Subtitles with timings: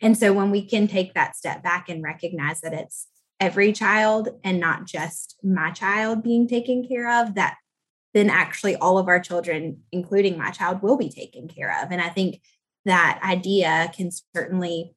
[0.00, 3.08] And so when we can take that step back and recognize that it's
[3.40, 7.56] every child and not just my child being taken care of, that
[8.14, 11.90] then actually all of our children, including my child, will be taken care of.
[11.90, 12.40] And I think
[12.84, 14.94] that idea can certainly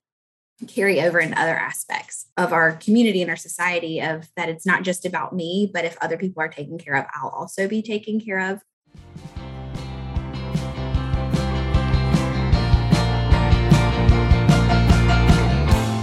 [0.67, 4.83] carry over in other aspects of our community and our society of that it's not
[4.83, 8.19] just about me but if other people are taken care of i'll also be taken
[8.19, 8.61] care of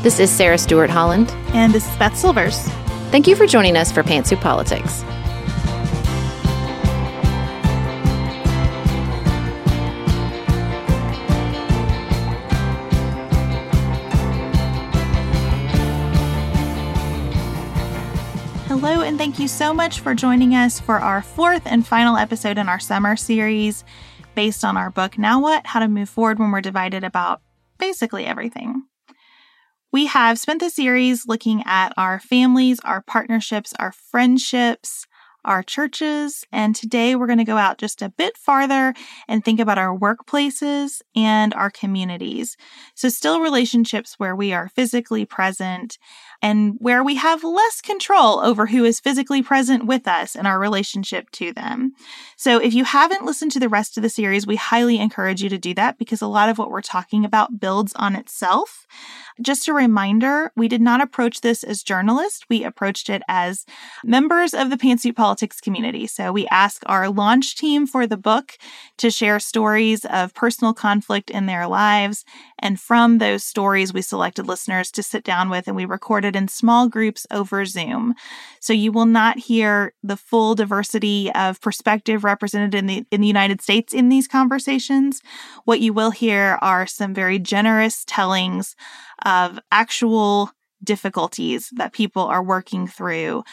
[0.09, 1.31] This is Sarah Stewart Holland.
[1.53, 2.61] And this is Beth Silvers.
[3.11, 5.03] Thank you for joining us for Pantsuit Politics.
[18.67, 22.57] Hello, and thank you so much for joining us for our fourth and final episode
[22.57, 23.85] in our summer series
[24.35, 25.67] based on our book, Now What?
[25.67, 27.43] How to Move Forward When We're Divided About
[27.77, 28.85] basically everything.
[29.93, 35.07] We have spent the series looking at our families, our partnerships, our friendships,
[35.45, 38.93] our churches, and today we're going to go out just a bit farther
[39.29, 42.57] and think about our workplaces and our communities.
[42.95, 45.97] So, still relationships where we are physically present
[46.41, 50.59] and where we have less control over who is physically present with us and our
[50.59, 51.93] relationship to them.
[52.37, 55.49] So, if you haven't listened to the rest of the series, we highly encourage you
[55.49, 58.87] to do that because a lot of what we're talking about builds on itself.
[59.41, 62.45] Just a reminder, we did not approach this as journalists.
[62.49, 63.65] We approached it as
[64.05, 66.09] members of the Pantsuit Politics community.
[66.09, 68.59] So we ask our launch team for the book
[68.97, 72.25] to share stories of personal conflict in their lives.
[72.59, 76.49] And from those stories, we selected listeners to sit down with and we recorded in
[76.49, 78.15] small groups over Zoom.
[78.61, 83.27] So you will not hear the full diversity of perspective represented in the, in the
[83.27, 85.23] United States in these conversations.
[85.65, 88.77] What you will hear are some very generous tellings
[89.25, 90.51] of actual
[90.83, 93.45] difficulties that people are working through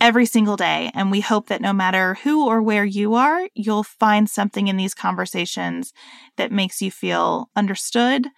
[0.00, 0.90] every single day.
[0.94, 4.76] And we hope that no matter who or where you are, you'll find something in
[4.76, 5.92] these conversations
[6.36, 8.28] that makes you feel understood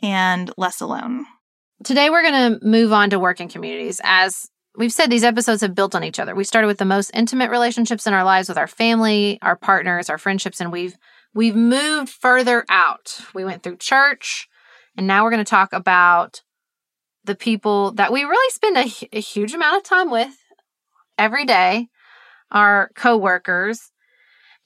[0.00, 1.26] and less alone.
[1.84, 4.00] Today, we're going to move on to working communities.
[4.02, 6.34] As we've said, these episodes have built on each other.
[6.34, 10.10] We started with the most intimate relationships in our lives with our family, our partners,
[10.10, 10.96] our friendships, and we've
[11.34, 13.20] we've moved further out.
[13.32, 14.48] We went through church,
[14.96, 16.42] and now we're going to talk about
[17.22, 20.36] the people that we really spend a, a huge amount of time with
[21.16, 21.86] every day,
[22.50, 23.92] our coworkers,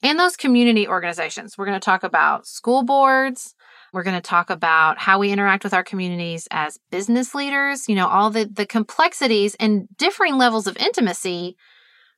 [0.01, 1.59] and those community organizations.
[1.59, 3.53] We're going to talk about school boards.
[3.93, 7.95] We're going to talk about how we interact with our communities as business leaders, you
[7.95, 11.55] know, all the, the complexities and differing levels of intimacy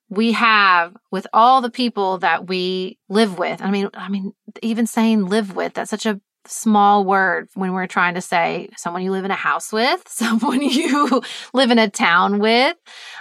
[0.10, 3.62] we have with all the people that we live with.
[3.62, 7.88] I mean, I mean, even saying live with, that's such a small word when we're
[7.88, 11.22] trying to say someone you live in a house with, someone you
[11.54, 12.78] live in a town with,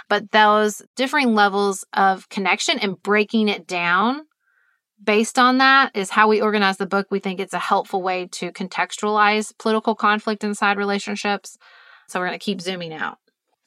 [0.09, 4.24] but those differing levels of connection and breaking it down
[5.03, 7.07] based on that is how we organize the book.
[7.09, 11.57] We think it's a helpful way to contextualize political conflict inside relationships.
[12.07, 13.17] So we're going to keep zooming out.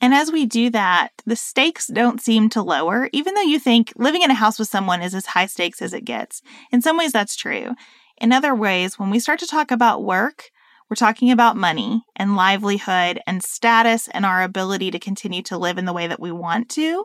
[0.01, 3.93] And as we do that, the stakes don't seem to lower, even though you think
[3.97, 6.41] living in a house with someone is as high stakes as it gets.
[6.71, 7.75] In some ways, that's true.
[8.21, 10.51] In other ways, when we start to talk about work,
[10.89, 15.77] we're talking about money and livelihood and status and our ability to continue to live
[15.77, 17.05] in the way that we want to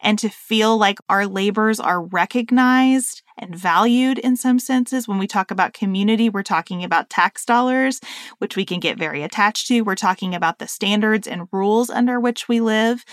[0.00, 5.06] and to feel like our labors are recognized and valued in some senses.
[5.08, 8.00] When we talk about community, we're talking about tax dollars,
[8.38, 9.82] which we can get very attached to.
[9.82, 13.04] We're talking about the standards and rules under which we live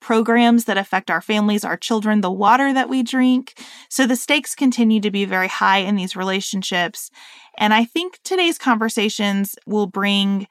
[0.00, 3.58] programs that affect our families, our children, the water that we drink.
[3.88, 7.10] So the stakes continue to be very high in these relationships.
[7.56, 10.46] And I think today's conversations will bring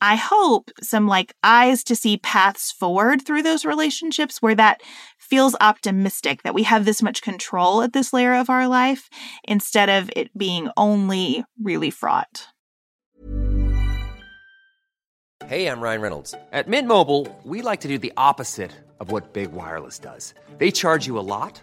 [0.00, 4.82] I hope some like eyes to see paths forward through those relationships where that
[5.18, 9.08] feels optimistic that we have this much control at this layer of our life
[9.44, 12.46] instead of it being only really fraught.
[15.46, 16.34] Hey, I'm Ryan Reynolds.
[16.52, 20.34] At Mint Mobile, we like to do the opposite of what Big Wireless does.
[20.58, 21.62] They charge you a lot,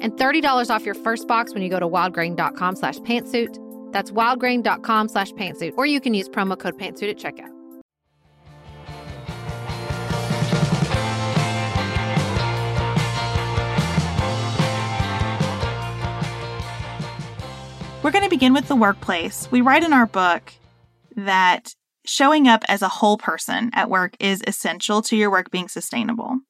[0.00, 3.58] and $30 off your first box when you go to wildgrain.com slash pantsuit.
[3.92, 7.54] That's wildgrain.com slash pantsuit, or you can use promo code pantsuit at checkout.
[18.04, 19.48] We're going to begin with the workplace.
[19.50, 20.52] We write in our book
[21.16, 21.74] that
[22.04, 26.40] showing up as a whole person at work is essential to your work being sustainable.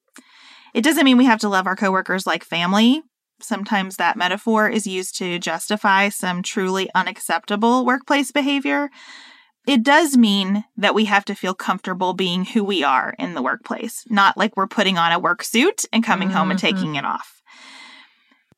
[0.73, 3.03] It doesn't mean we have to love our coworkers like family.
[3.45, 8.89] Sometimes that metaphor is used to justify some truly unacceptable workplace behavior.
[9.67, 13.41] It does mean that we have to feel comfortable being who we are in the
[13.41, 16.37] workplace, not like we're putting on a work suit and coming mm-hmm.
[16.37, 16.75] home and mm-hmm.
[16.75, 17.41] taking it off.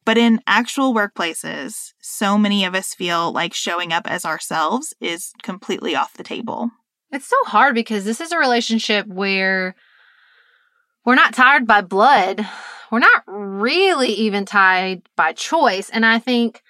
[0.05, 5.33] But in actual workplaces, so many of us feel like showing up as ourselves is
[5.43, 6.71] completely off the table.
[7.11, 9.75] It's so hard because this is a relationship where
[11.05, 12.47] we're not tired by blood.
[12.91, 15.89] We're not really even tied by choice.
[15.89, 16.61] And I think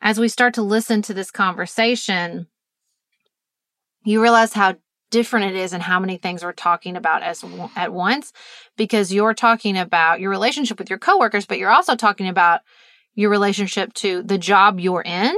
[0.00, 2.48] as we start to listen to this conversation,
[4.04, 4.76] you realize how
[5.10, 7.44] different it is and how many things we're talking about as
[7.76, 8.32] at once
[8.76, 12.60] because you're talking about your relationship with your coworkers but you're also talking about
[13.14, 15.34] your relationship to the job you're in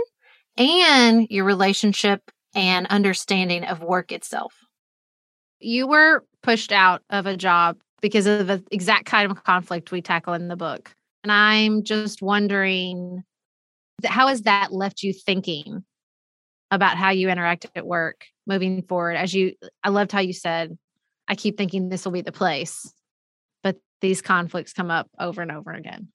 [0.56, 4.54] and your relationship and understanding of work itself
[5.60, 10.00] you were pushed out of a job because of the exact kind of conflict we
[10.02, 10.94] tackle in the book.
[11.24, 13.24] And i'm just wondering
[14.04, 15.84] how has that left you thinking
[16.70, 19.16] about how you interact at work moving forward?
[19.16, 20.78] As you i loved how you said
[21.26, 22.92] i keep thinking this will be the place
[23.62, 26.08] but these conflicts come up over and over again.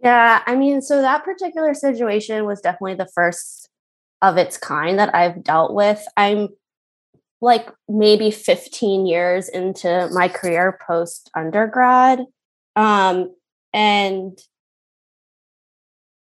[0.00, 3.68] Yeah i mean so that particular situation was definitely the first
[4.22, 6.02] of its kind that i've dealt with.
[6.16, 6.48] I'm
[7.42, 12.20] like maybe 15 years into my career post undergrad
[12.76, 13.34] um,
[13.72, 14.38] and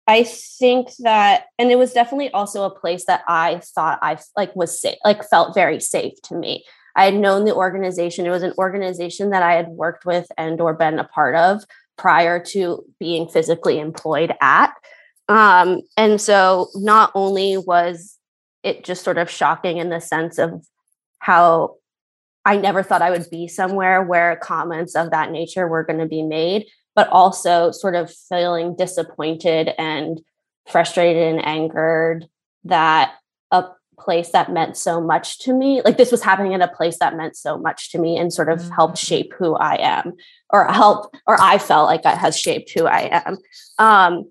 [0.07, 4.57] I think that, and it was definitely also a place that I thought I like
[4.57, 6.65] was safe, like felt very safe to me.
[6.97, 8.25] I had known the organization.
[8.25, 11.63] It was an organization that I had worked with and or been a part of
[11.99, 14.73] prior to being physically employed at.
[15.29, 18.17] Um, and so not only was
[18.63, 20.67] it just sort of shocking in the sense of
[21.19, 21.77] how
[22.45, 26.07] I never thought I would be somewhere where comments of that nature were going to
[26.07, 30.21] be made, but also sort of feeling disappointed and
[30.67, 32.27] frustrated and angered
[32.65, 33.15] that
[33.51, 33.65] a
[33.99, 37.17] place that meant so much to me like this was happening in a place that
[37.17, 38.73] meant so much to me and sort of mm-hmm.
[38.73, 40.13] helped shape who i am
[40.51, 43.37] or help or i felt like that has shaped who i am
[43.79, 44.31] um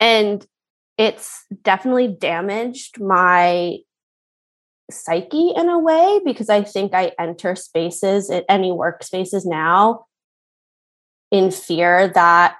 [0.00, 0.46] and
[0.98, 3.76] it's definitely damaged my
[4.90, 10.04] psyche in a way because i think i enter spaces any workspaces now
[11.30, 12.56] in fear that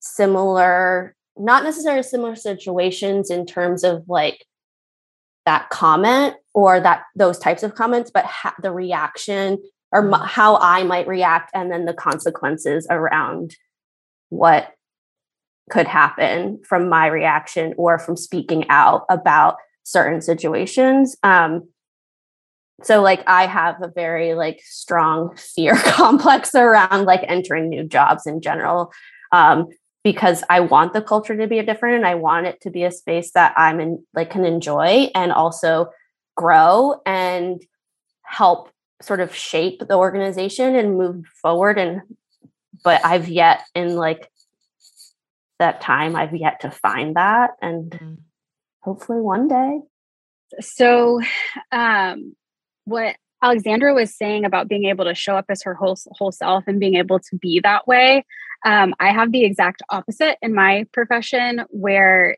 [0.00, 4.44] similar, not necessarily similar situations in terms of like
[5.46, 9.58] that comment or that those types of comments, but ha- the reaction
[9.92, 10.24] or m- mm-hmm.
[10.24, 13.56] how I might react, and then the consequences around
[14.30, 14.72] what
[15.70, 21.16] could happen from my reaction or from speaking out about certain situations.
[21.22, 21.68] Um,
[22.82, 28.26] so like I have a very like strong fear complex around like entering new jobs
[28.26, 28.92] in general.
[29.30, 29.68] Um,
[30.04, 32.90] because I want the culture to be different and I want it to be a
[32.90, 35.90] space that I'm in like can enjoy and also
[36.36, 37.62] grow and
[38.24, 38.70] help
[39.00, 42.02] sort of shape the organization and move forward and
[42.84, 44.28] but I've yet in like
[45.58, 48.16] that time I've yet to find that and mm.
[48.82, 49.80] Hopefully one day.
[50.60, 51.20] So
[51.70, 52.34] um
[52.84, 56.64] what Alexandra was saying about being able to show up as her whole whole self
[56.66, 58.24] and being able to be that way.
[58.64, 62.36] Um, I have the exact opposite in my profession, where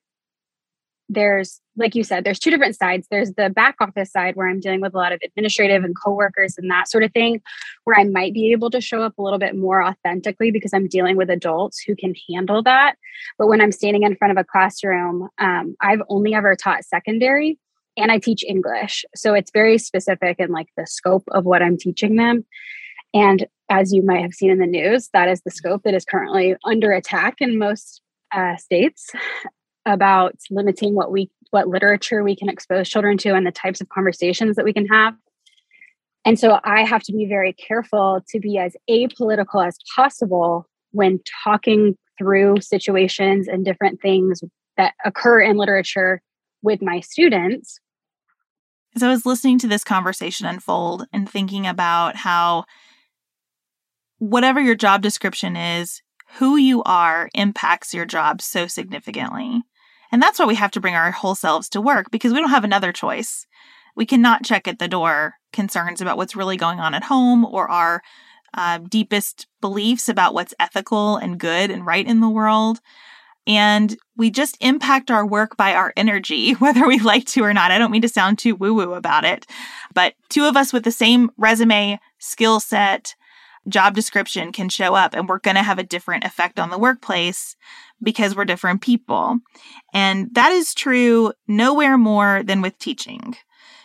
[1.09, 3.07] there's like you said there's two different sides.
[3.11, 6.57] There's the back office side where i'm dealing with a lot of administrative and coworkers
[6.57, 7.43] and that sort of thing
[7.85, 10.89] where i might be able to show up a little bit more authentically because i'm
[10.89, 12.97] dealing with adults who can handle that.
[13.39, 17.59] But when i'm standing in front of a classroom um, i've only ever taught secondary
[17.97, 19.05] and i teach english.
[19.15, 22.45] So it's very specific in like the scope of what i'm teaching them.
[23.13, 26.05] And as you might have seen in the news that is the scope that is
[26.05, 28.01] currently under attack in most
[28.33, 29.11] uh, states
[29.87, 33.89] about limiting what we what literature we can expose children to and the types of
[33.89, 35.15] conversations that we can have.
[36.25, 41.21] And so i have to be very careful to be as apolitical as possible when
[41.45, 44.43] talking through situations and different things
[44.77, 46.23] that occur in literature
[46.63, 47.79] with my students.
[48.97, 52.65] As i was listening to this conversation unfold and thinking about how
[54.19, 56.01] whatever your job description is
[56.39, 59.63] who you are impacts your job so significantly
[60.15, 62.51] and that's why we have to bring our whole selves to work because we don't
[62.51, 63.49] have another choice.
[63.97, 67.69] We cannot check at the door concerns about what's really going on at home or
[67.69, 68.01] our
[68.57, 72.79] uh, deepest beliefs about what's ethical and good and right in the world.
[73.45, 77.73] And we just impact our work by our energy, whether we like to or not.
[77.73, 79.49] I don't mean to sound too woo woo about it,
[79.95, 83.17] but two of us with the same resume, skill set,
[83.67, 86.79] job description can show up and we're going to have a different effect on the
[86.79, 87.57] workplace
[88.03, 89.39] because we're different people.
[89.93, 93.35] And that is true nowhere more than with teaching.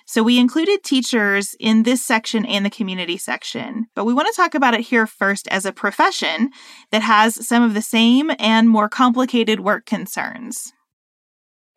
[0.06, 4.36] So we included teachers in this section and the community section, but we want to
[4.36, 6.50] talk about it here first as a profession
[6.92, 10.74] that has some of the same and more complicated work concerns.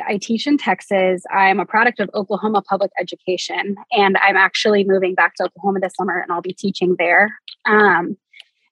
[0.09, 1.25] I teach in Texas.
[1.31, 5.93] I'm a product of Oklahoma Public Education, and I'm actually moving back to Oklahoma this
[5.95, 7.39] summer, and I'll be teaching there.
[7.67, 8.17] Um,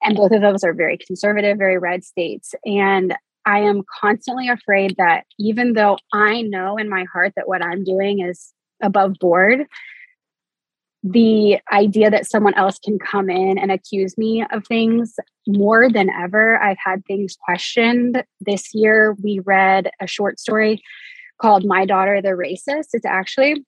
[0.02, 2.54] and both of those are very conservative, very red states.
[2.64, 3.14] And
[3.46, 7.84] I am constantly afraid that even though I know in my heart that what I'm
[7.84, 9.66] doing is above board,
[11.02, 15.14] the idea that someone else can come in and accuse me of things
[15.46, 16.62] more than ever.
[16.62, 18.22] I've had things questioned.
[18.40, 20.82] This year, we read a short story
[21.40, 22.88] called My Daughter the Racist.
[22.92, 23.64] It's actually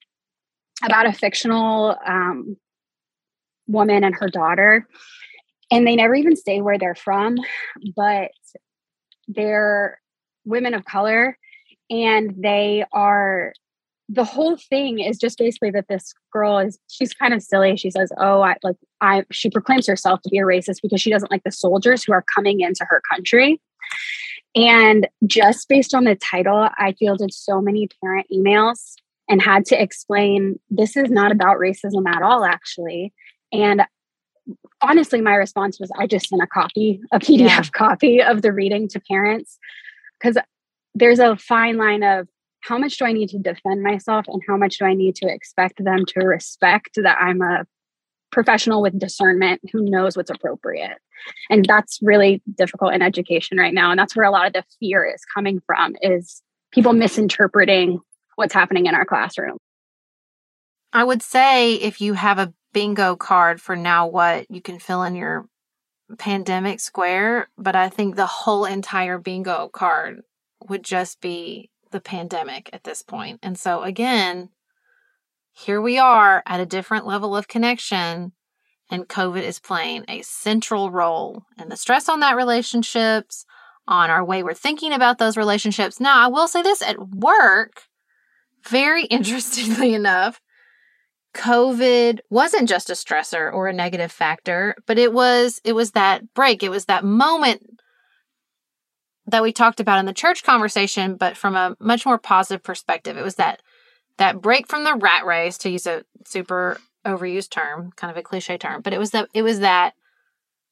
[0.85, 2.57] about a fictional um,
[3.67, 4.87] woman and her daughter.
[5.71, 7.37] And they never even say where they're from,
[7.97, 8.31] but
[9.29, 10.01] they're
[10.45, 11.39] women of color
[11.91, 13.53] and they are
[14.09, 17.77] the whole thing is just basically that this girl is she's kind of silly.
[17.77, 21.11] She says oh i like i she proclaims herself to be a racist because she
[21.11, 23.61] doesn't like the soldiers who are coming into her country.
[24.55, 28.95] And just based on the title i fielded so many parent emails
[29.29, 33.13] and had to explain this is not about racism at all actually.
[33.53, 33.83] And
[34.83, 37.63] honestly, my response was I just sent a copy, a PDF yeah.
[37.73, 39.59] copy of the reading to parents
[40.21, 40.37] because
[40.95, 42.29] there's a fine line of
[42.61, 45.29] how much do I need to defend myself and how much do I need to
[45.29, 47.67] expect them to respect that I'm a
[48.31, 50.99] professional with discernment who knows what's appropriate.
[51.51, 53.91] And that's really difficult in education right now.
[53.91, 58.01] And that's where a lot of the fear is coming from is people misinterpreting
[58.37, 59.59] what's happening in our classroom.
[60.93, 65.03] I would say if you have a bingo card for now what you can fill
[65.03, 65.47] in your
[66.19, 70.23] pandemic square, but I think the whole entire bingo card
[70.69, 73.41] would just be the pandemic at this point.
[73.43, 74.51] And so again,
[75.53, 78.33] here we are at a different level of connection
[78.91, 83.47] and COVID is playing a central role in the stress on that relationships,
[83.89, 85.99] on our way we're thinking about those relationships.
[85.99, 87.85] Now, I will say this at work,
[88.69, 90.41] very interestingly enough,
[91.35, 96.35] COVID wasn't just a stressor or a negative factor, but it was it was that
[96.35, 96.63] break.
[96.63, 97.81] It was that moment
[99.27, 103.17] that we talked about in the church conversation, but from a much more positive perspective.
[103.17, 103.63] It was that
[104.19, 108.23] that break from the rat race to use a super overused term, kind of a
[108.23, 109.95] cliche term, but it was that it was that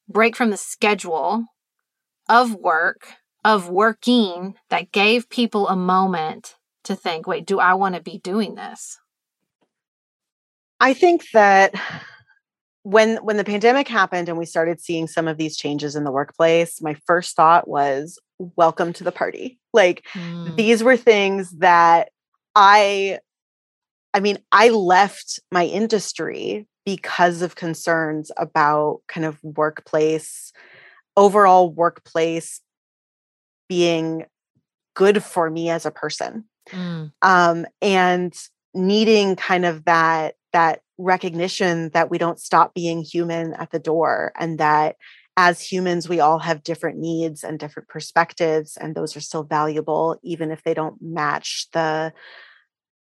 [0.07, 1.45] break from the schedule
[2.29, 3.13] of work,
[3.43, 8.19] of working that gave people a moment to think, wait, do I want to be
[8.19, 8.99] doing this?
[10.81, 11.75] I think that
[12.83, 16.11] when when the pandemic happened and we started seeing some of these changes in the
[16.11, 19.59] workplace, my first thought was welcome to the party.
[19.73, 20.55] Like mm.
[20.57, 22.09] these were things that
[22.55, 23.19] I
[24.13, 30.51] I mean, I left my industry because of concerns about kind of workplace
[31.15, 32.59] overall workplace
[33.69, 34.25] being
[34.95, 36.45] good for me as a person.
[36.69, 37.11] Mm.
[37.21, 38.33] Um, and
[38.73, 44.31] needing kind of that that recognition that we don't stop being human at the door
[44.39, 44.95] and that
[45.37, 50.19] as humans we all have different needs and different perspectives and those are still valuable
[50.23, 52.13] even if they don't match the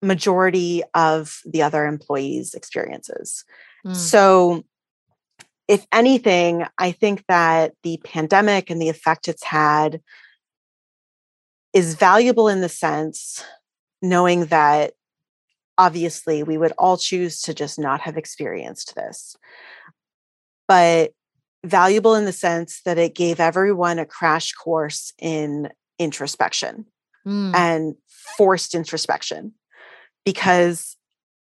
[0.01, 3.45] majority of the other employees experiences
[3.87, 3.95] mm.
[3.95, 4.65] so
[5.69, 10.01] if anything i think that the pandemic and the effect it's had
[11.73, 13.45] is valuable in the sense
[14.03, 14.93] knowing that
[15.81, 19.35] obviously we would all choose to just not have experienced this
[20.69, 21.13] but
[21.65, 26.85] valuable in the sense that it gave everyone a crash course in introspection
[27.27, 27.55] mm.
[27.55, 27.95] and
[28.37, 29.55] forced introspection
[30.27, 30.99] because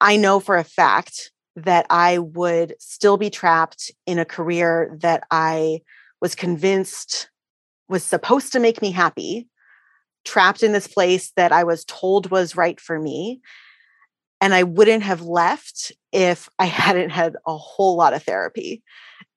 [0.01, 5.25] i know for a fact that i would still be trapped in a career that
[5.33, 5.81] i
[6.21, 7.29] was convinced
[7.89, 9.49] was supposed to make me happy
[10.25, 13.41] trapped in this place that i was told was right for me
[14.43, 18.83] and I wouldn't have left if I hadn't had a whole lot of therapy.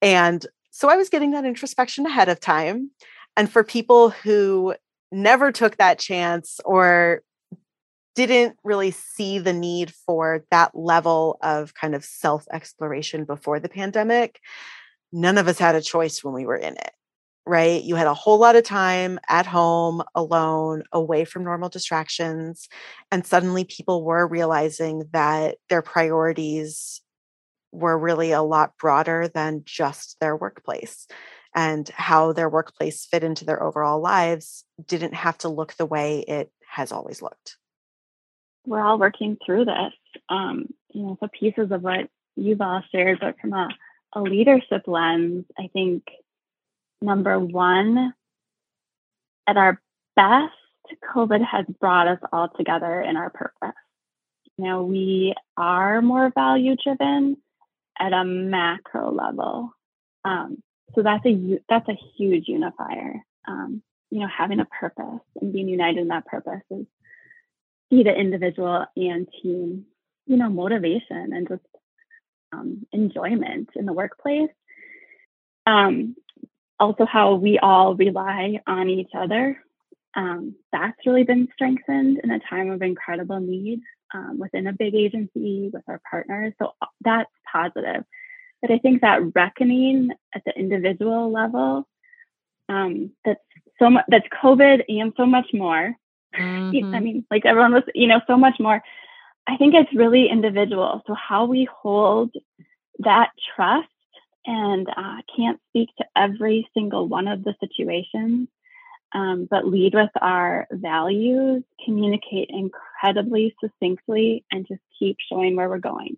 [0.01, 2.91] And so I was getting that introspection ahead of time.
[3.37, 4.75] And for people who
[5.11, 7.21] never took that chance or
[8.15, 13.69] didn't really see the need for that level of kind of self exploration before the
[13.69, 14.39] pandemic,
[15.11, 16.91] none of us had a choice when we were in it
[17.45, 17.83] right?
[17.83, 22.67] You had a whole lot of time at home, alone, away from normal distractions.
[23.11, 27.01] And suddenly people were realizing that their priorities
[27.71, 31.07] were really a lot broader than just their workplace.
[31.53, 36.19] And how their workplace fit into their overall lives didn't have to look the way
[36.19, 37.57] it has always looked.
[38.65, 39.93] We're all working through this.
[40.27, 43.69] Um, you know, so pieces of what you've all shared, but from a,
[44.13, 46.03] a leadership lens, I think
[47.05, 48.13] number one,
[49.47, 49.81] at our
[50.15, 50.53] best,
[51.13, 53.75] COVID has brought us all together in our purpose.
[54.57, 57.37] You know, we are more value driven
[57.99, 59.71] at a macro level.
[60.23, 60.61] Um,
[60.93, 63.23] so that's a that's a huge unifier.
[63.47, 66.85] Um, you know, having a purpose and being united in that purpose is
[67.89, 69.85] see the individual and team,
[70.25, 71.61] you know, motivation and just
[72.53, 74.49] um, enjoyment in the workplace.
[75.65, 76.15] Um,
[76.79, 79.57] also how we all rely on each other.
[80.15, 83.81] Um, that's really been strengthened in a time of incredible need
[84.13, 86.53] um, within a big agency with our partners.
[86.59, 88.03] So uh, that's positive.
[88.61, 91.87] But I think that reckoning at the individual level,
[92.69, 93.39] um, that's
[93.77, 95.95] so much, that's COVID and so much more.
[96.35, 96.93] Mm-hmm.
[96.93, 98.83] I mean, like everyone was, you know, so much more.
[99.47, 101.01] I think it's really individual.
[101.07, 102.31] So how we hold
[102.99, 103.87] that trust
[104.45, 108.47] and uh, can't speak to every single one of the situations,
[109.13, 115.77] um, but lead with our values, communicate incredibly succinctly, and just keep showing where we're
[115.79, 116.17] going.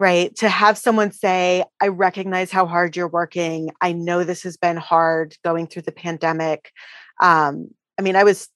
[0.00, 0.34] Right.
[0.36, 3.70] To have someone say, I recognize how hard you're working.
[3.80, 6.72] I know this has been hard going through the pandemic.
[7.20, 8.48] Um, I mean, I was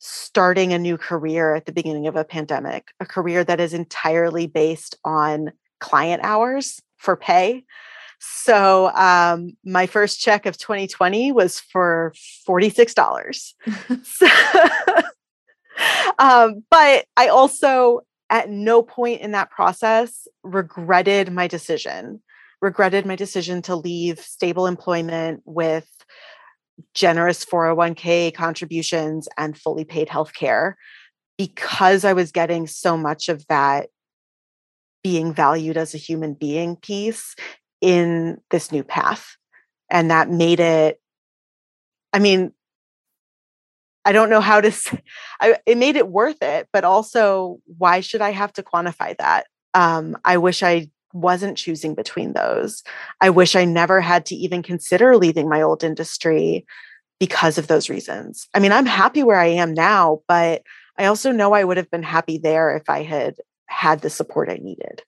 [0.00, 4.48] starting a new career at the beginning of a pandemic, a career that is entirely
[4.48, 7.64] based on client hours for pay.
[8.20, 12.12] So um, my first check of 2020 was for
[12.48, 13.52] $46.
[14.04, 14.26] so,
[16.18, 18.00] um, but I also,
[18.30, 22.22] at no point in that process, regretted my decision,
[22.60, 25.88] regretted my decision to leave stable employment with
[26.94, 30.76] generous 401k contributions and fully paid health care
[31.36, 33.88] because I was getting so much of that
[35.02, 37.34] being valued as a human being piece
[37.80, 39.36] in this new path.
[39.90, 41.00] And that made it,
[42.12, 42.52] I mean,
[44.04, 45.02] I don't know how to say,
[45.40, 49.46] I, it made it worth it, but also why should I have to quantify that?
[49.74, 52.82] Um, I wish I wasn't choosing between those.
[53.20, 56.66] I wish I never had to even consider leaving my old industry
[57.18, 58.48] because of those reasons.
[58.54, 60.62] I mean, I'm happy where I am now, but
[60.98, 63.36] I also know I would have been happy there if I had
[63.66, 65.02] had the support I needed.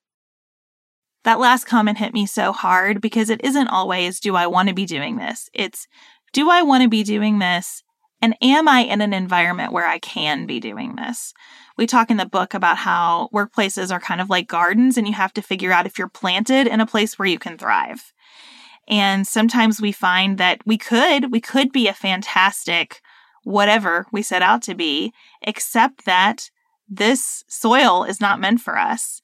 [1.23, 4.75] That last comment hit me so hard because it isn't always, do I want to
[4.75, 5.49] be doing this?
[5.53, 5.87] It's,
[6.33, 7.83] do I want to be doing this?
[8.21, 11.33] And am I in an environment where I can be doing this?
[11.77, 15.13] We talk in the book about how workplaces are kind of like gardens and you
[15.13, 18.13] have to figure out if you're planted in a place where you can thrive.
[18.87, 23.01] And sometimes we find that we could, we could be a fantastic
[23.43, 26.51] whatever we set out to be, except that
[26.87, 29.21] this soil is not meant for us.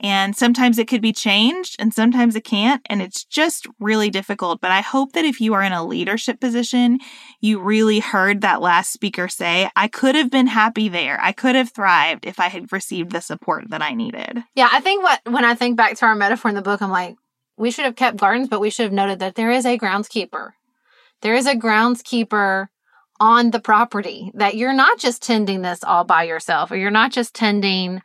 [0.00, 2.80] And sometimes it could be changed and sometimes it can't.
[2.86, 4.60] And it's just really difficult.
[4.60, 6.98] But I hope that if you are in a leadership position,
[7.40, 11.18] you really heard that last speaker say, I could have been happy there.
[11.20, 14.44] I could have thrived if I had received the support that I needed.
[14.54, 16.90] Yeah, I think what when I think back to our metaphor in the book, I'm
[16.90, 17.16] like,
[17.56, 20.50] we should have kept gardens, but we should have noted that there is a groundskeeper.
[21.22, 22.68] There is a groundskeeper
[23.20, 27.10] on the property that you're not just tending this all by yourself or you're not
[27.10, 28.00] just tending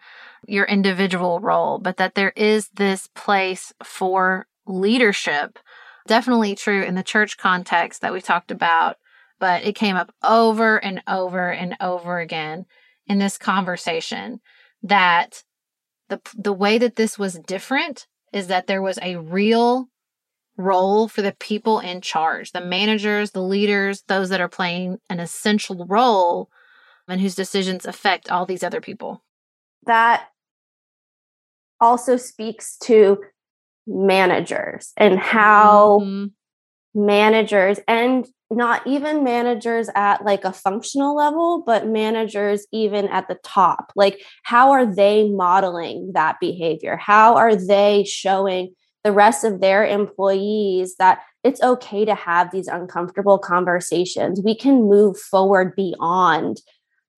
[0.47, 5.59] your individual role, but that there is this place for leadership.
[6.07, 8.97] Definitely true in the church context that we talked about,
[9.39, 12.65] but it came up over and over and over again
[13.07, 14.39] in this conversation
[14.81, 15.43] that
[16.09, 19.87] the the way that this was different is that there was a real
[20.57, 25.19] role for the people in charge, the managers, the leaders, those that are playing an
[25.19, 26.49] essential role
[27.07, 29.23] and whose decisions affect all these other people.
[29.85, 30.29] That
[31.83, 33.17] also speaks to
[33.85, 37.05] managers and how mm-hmm.
[37.05, 43.37] managers and not even managers at like a functional level but managers even at the
[43.43, 43.91] top.
[43.95, 46.95] Like how are they modeling that behavior?
[46.95, 52.67] How are they showing the rest of their employees that it's okay to have these
[52.67, 54.39] uncomfortable conversations?
[54.41, 56.61] We can move forward beyond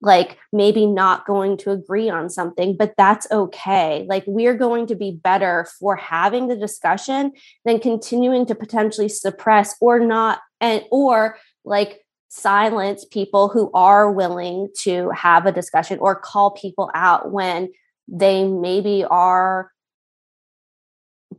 [0.06, 4.06] like maybe not going to agree on something, but that's okay.
[4.08, 7.34] Like we're going to be better for having the discussion
[7.66, 14.68] than continuing to potentially suppress or not, and or like silence people who are willing
[14.84, 17.70] to have a discussion or call people out when
[18.08, 19.72] they maybe are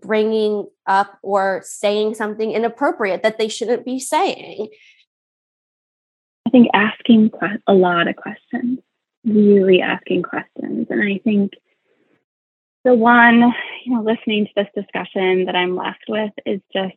[0.01, 4.69] bringing up or saying something inappropriate that they shouldn't be saying.
[6.57, 7.31] I think asking
[7.67, 8.79] a lot of questions,
[9.27, 10.87] really asking questions.
[10.89, 11.53] And I think
[12.83, 13.53] the one,
[13.85, 16.97] you know, listening to this discussion that I'm left with is just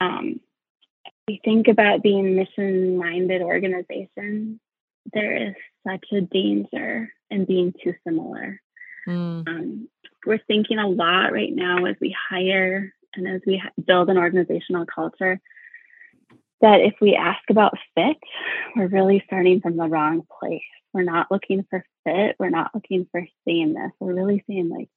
[0.00, 0.40] um,
[1.26, 4.60] we think about being mission minded organizations,
[5.12, 5.54] there is
[5.86, 8.62] such a danger in being too similar.
[9.06, 9.46] Mm.
[9.46, 9.88] Um,
[10.24, 14.86] we're thinking a lot right now as we hire and as we build an organizational
[14.86, 15.38] culture
[16.60, 18.16] that if we ask about fit,
[18.76, 20.60] we're really starting from the wrong place.
[20.92, 22.36] We're not looking for fit.
[22.38, 23.92] We're not looking for sameness.
[24.00, 24.88] We're really saying, like,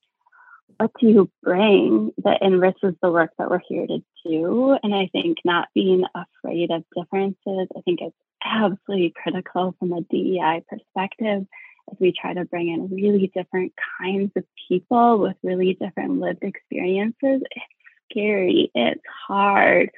[0.77, 4.77] what do you bring that enriches the work that we're here to do?
[4.81, 10.01] And I think not being afraid of differences, I think is absolutely critical from a
[10.01, 11.45] DEI perspective
[11.91, 16.43] as we try to bring in really different kinds of people with really different lived
[16.43, 17.41] experiences.
[17.51, 17.65] It's
[18.09, 19.91] scary, it's hard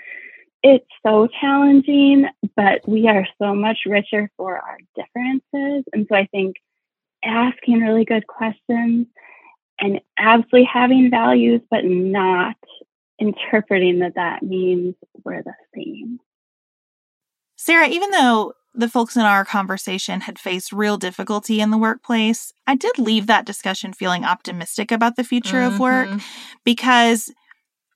[0.64, 5.84] it's so challenging, but we are so much richer for our differences.
[5.92, 6.56] And so I think
[7.24, 9.08] asking really good questions
[9.80, 12.56] and absolutely having values, but not
[13.20, 16.20] interpreting that that means we're the same.
[17.58, 22.54] Sarah, even though the folks in our conversation had faced real difficulty in the workplace,
[22.66, 25.76] I did leave that discussion feeling optimistic about the future mm-hmm.
[25.76, 26.18] of work mm-hmm.
[26.64, 27.32] because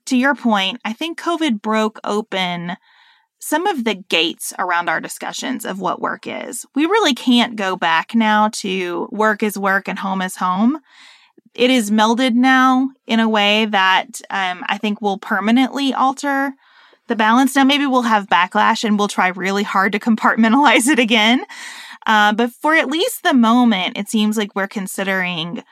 [0.08, 2.78] to your point, I think COVID broke open
[3.40, 6.66] some of the gates around our discussions of what work is.
[6.76, 10.80] We really can't go back now to work is work and home is home.
[11.54, 16.54] It is melded now in a way that um, I think will permanently alter
[17.08, 17.56] the balance.
[17.56, 21.46] Now, maybe we'll have backlash and we'll try really hard to compartmentalize it again.
[22.06, 25.64] Uh, but for at least the moment, it seems like we're considering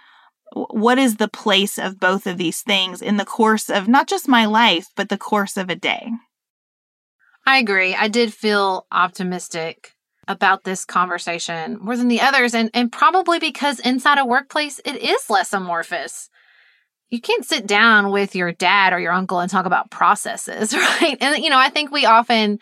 [0.55, 4.27] what is the place of both of these things in the course of not just
[4.27, 6.11] my life, but the course of a day?
[7.45, 7.93] I agree.
[7.93, 9.91] I did feel optimistic
[10.27, 14.95] about this conversation more than the others, and, and probably because inside a workplace, it
[14.95, 16.29] is less amorphous.
[17.09, 21.17] You can't sit down with your dad or your uncle and talk about processes, right?
[21.19, 22.59] And, you know, I think we often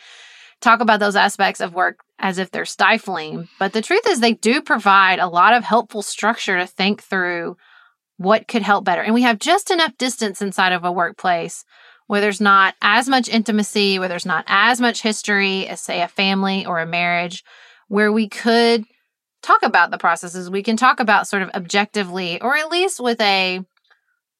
[0.61, 4.33] talk about those aspects of work as if they're stifling, but the truth is they
[4.33, 7.55] do provide a lot of helpful structure to think through
[8.17, 9.01] what could help better.
[9.01, 11.65] And we have just enough distance inside of a workplace
[12.07, 16.07] where there's not as much intimacy, where there's not as much history as, say, a
[16.07, 17.43] family or a marriage,
[17.87, 18.85] where we could
[19.41, 20.49] talk about the processes.
[20.49, 23.61] We can talk about sort of objectively, or at least with a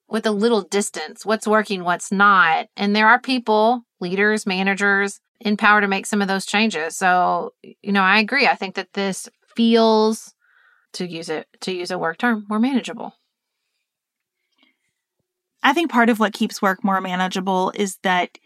[0.09, 2.67] with a little distance what's working, what's not.
[2.77, 6.95] And there are people, leaders, managers in power to make some of those changes.
[6.95, 8.45] So, you know, I agree.
[8.47, 10.33] I think that this feels
[10.93, 13.13] to use it to use a work term more manageable.
[15.63, 18.37] I think part of what keeps work more manageable is that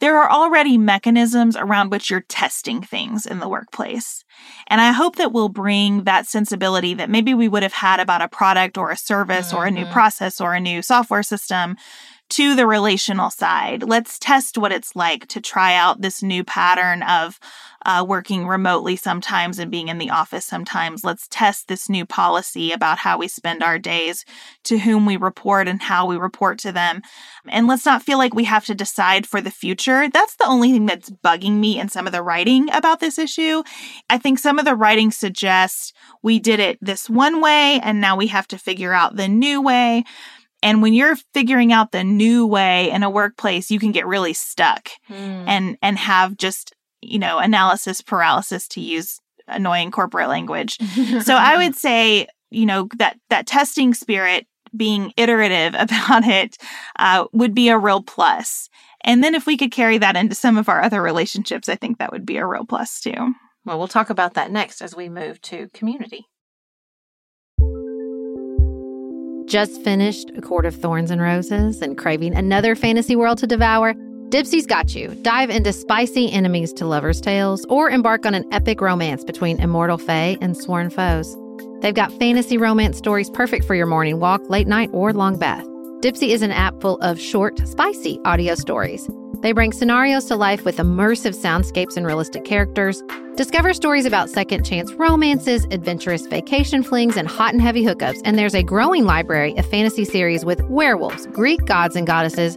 [0.00, 4.24] there are already mechanisms around which you're testing things in the workplace.
[4.66, 8.20] And I hope that we'll bring that sensibility that maybe we would have had about
[8.20, 9.56] a product or a service mm-hmm.
[9.56, 9.92] or a new mm-hmm.
[9.92, 11.76] process or a new software system
[12.30, 13.82] to the relational side.
[13.82, 17.38] Let's test what it's like to try out this new pattern of
[17.84, 21.04] uh, working remotely sometimes and being in the office sometimes.
[21.04, 24.24] Let's test this new policy about how we spend our days,
[24.64, 27.02] to whom we report, and how we report to them.
[27.48, 30.08] And let's not feel like we have to decide for the future.
[30.08, 33.62] That's the only thing that's bugging me in some of the writing about this issue.
[34.08, 35.92] I think some of the writing suggests
[36.22, 39.60] we did it this one way and now we have to figure out the new
[39.60, 40.04] way.
[40.62, 44.32] And when you're figuring out the new way in a workplace, you can get really
[44.32, 45.44] stuck mm.
[45.46, 46.73] and and have just,
[47.04, 50.78] you know, analysis paralysis to use annoying corporate language.
[51.22, 56.56] so I would say, you know, that that testing spirit being iterative about it
[56.98, 58.68] uh, would be a real plus.
[59.02, 61.98] And then if we could carry that into some of our other relationships, I think
[61.98, 63.34] that would be a real plus too.
[63.66, 66.26] Well, we'll talk about that next as we move to community.
[69.46, 73.94] Just finished A Court of Thorns and Roses and craving another fantasy world to devour?
[74.34, 75.14] Dipsea's got you.
[75.22, 79.96] Dive into spicy enemies to lovers' tales or embark on an epic romance between immortal
[79.96, 81.36] fae and sworn foes.
[81.82, 85.64] They've got fantasy romance stories perfect for your morning walk, late night, or long bath.
[86.00, 89.08] Dipsea is an app full of short, spicy audio stories.
[89.38, 93.04] They bring scenarios to life with immersive soundscapes and realistic characters.
[93.36, 98.20] Discover stories about second chance romances, adventurous vacation flings, and hot and heavy hookups.
[98.24, 102.56] And there's a growing library of fantasy series with werewolves, Greek gods and goddesses,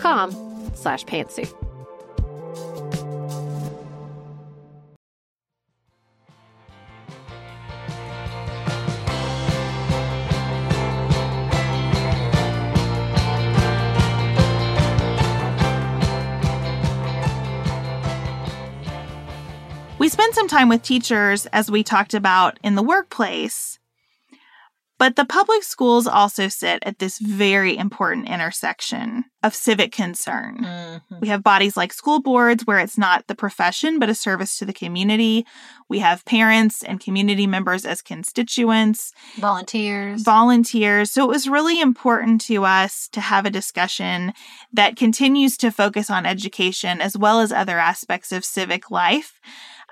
[0.00, 0.30] com
[0.74, 1.52] slash pantsuit.
[19.98, 23.78] We spent some time with teachers as we talked about in the workplace
[25.02, 30.58] but the public schools also sit at this very important intersection of civic concern.
[30.62, 31.18] Mm-hmm.
[31.18, 34.64] We have bodies like school boards, where it's not the profession, but a service to
[34.64, 35.44] the community.
[35.88, 40.22] We have parents and community members as constituents, volunteers.
[40.22, 41.10] Volunteers.
[41.10, 44.32] So it was really important to us to have a discussion
[44.72, 49.40] that continues to focus on education as well as other aspects of civic life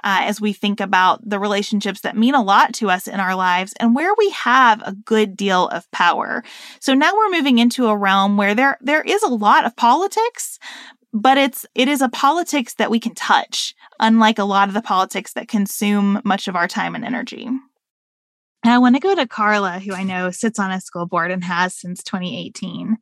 [0.02, 3.34] uh, as we think about the relationships that mean a lot to us in our
[3.34, 6.42] lives and where we have a good deal of power.
[6.80, 10.58] So now we're moving into a realm where there there is a lot of politics,
[11.12, 14.82] but it's it is a politics that we can touch, unlike a lot of the
[14.82, 17.48] politics that consume much of our time and energy.
[18.62, 21.30] And I want to go to Carla, who I know sits on a school board
[21.30, 22.98] and has since 2018.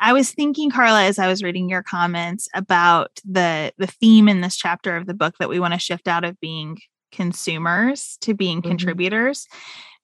[0.00, 4.40] I was thinking, Carla, as I was reading your comments about the the theme in
[4.40, 6.78] this chapter of the book that we want to shift out of being
[7.12, 8.68] consumers to being mm-hmm.
[8.68, 9.46] contributors.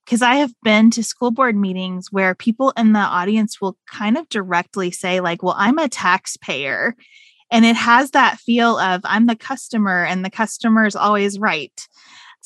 [0.05, 4.17] Because I have been to school board meetings where people in the audience will kind
[4.17, 6.95] of directly say, like, well, I'm a taxpayer.
[7.51, 11.89] And it has that feel of I'm the customer and the customer is always right.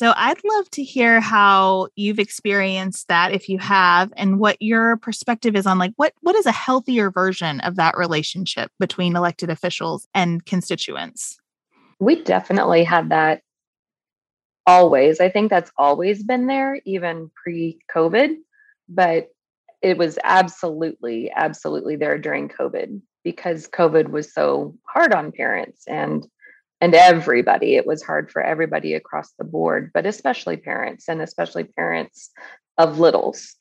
[0.01, 4.97] So I'd love to hear how you've experienced that if you have and what your
[4.97, 9.51] perspective is on like what what is a healthier version of that relationship between elected
[9.51, 11.39] officials and constituents.
[11.99, 13.43] We definitely had that
[14.67, 15.21] always.
[15.21, 18.37] I think that's always been there even pre-COVID,
[18.89, 19.29] but
[19.83, 26.27] it was absolutely absolutely there during COVID because COVID was so hard on parents and
[26.81, 27.77] and everybody.
[27.77, 32.31] It was hard for everybody across the board, but especially parents and especially parents
[32.79, 33.55] of littles.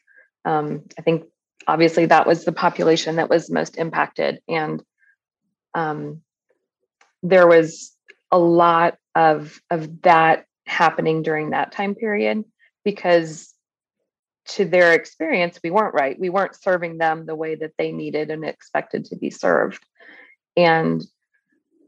[0.46, 1.26] Um, I think
[1.68, 4.40] obviously that was the population that was most impacted.
[4.48, 4.82] And
[5.74, 6.22] um,
[7.22, 7.96] there was
[8.32, 12.46] a lot of, of that happening during that time period
[12.86, 13.54] because
[14.46, 16.20] to their experience, we weren't right.
[16.20, 19.84] We weren't serving them the way that they needed and expected to be served.
[20.56, 21.04] And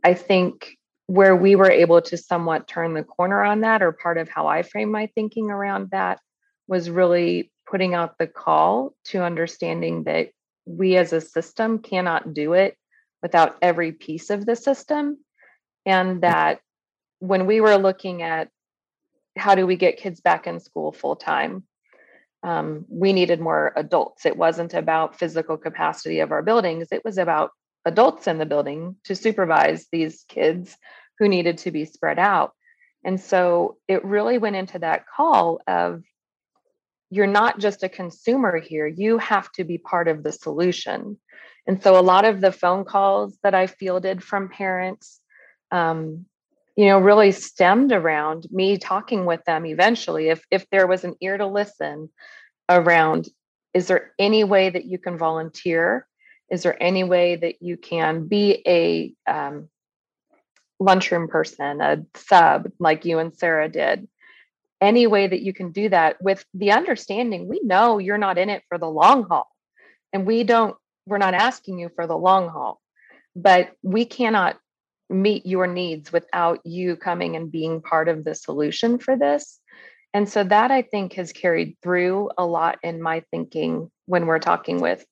[0.03, 0.77] I think
[1.11, 4.47] where we were able to somewhat turn the corner on that, or part of how
[4.47, 6.21] I frame my thinking around that,
[6.69, 10.29] was really putting out the call to understanding that
[10.65, 12.77] we as a system cannot do it
[13.21, 15.17] without every piece of the system.
[15.85, 16.61] And that
[17.19, 18.47] when we were looking at
[19.37, 21.65] how do we get kids back in school full time,
[22.41, 24.25] um, we needed more adults.
[24.25, 27.51] It wasn't about physical capacity of our buildings, it was about
[27.85, 30.75] adults in the building to supervise these kids
[31.19, 32.53] who needed to be spread out.
[33.03, 36.03] And so it really went into that call of
[37.09, 41.19] you're not just a consumer here, you have to be part of the solution.
[41.67, 45.19] And so a lot of the phone calls that I fielded from parents,
[45.71, 46.25] um,
[46.75, 50.29] you know, really stemmed around me talking with them eventually.
[50.29, 52.09] If if there was an ear to listen
[52.69, 53.27] around,
[53.73, 56.07] is there any way that you can volunteer?
[56.51, 59.69] Is there any way that you can be a um,
[60.81, 64.07] lunchroom person, a sub like you and Sarah did.
[64.81, 68.49] Any way that you can do that with the understanding we know you're not in
[68.49, 69.47] it for the long haul.
[70.11, 72.81] And we don't, we're not asking you for the long haul,
[73.35, 74.57] but we cannot
[75.07, 79.59] meet your needs without you coming and being part of the solution for this.
[80.13, 84.39] And so that I think has carried through a lot in my thinking when we're
[84.39, 85.05] talking with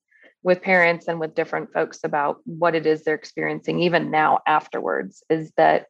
[0.44, 5.24] with parents and with different folks about what it is they're experiencing even now afterwards
[5.30, 5.88] is that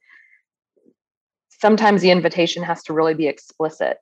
[1.62, 3.98] sometimes the invitation has to really be explicit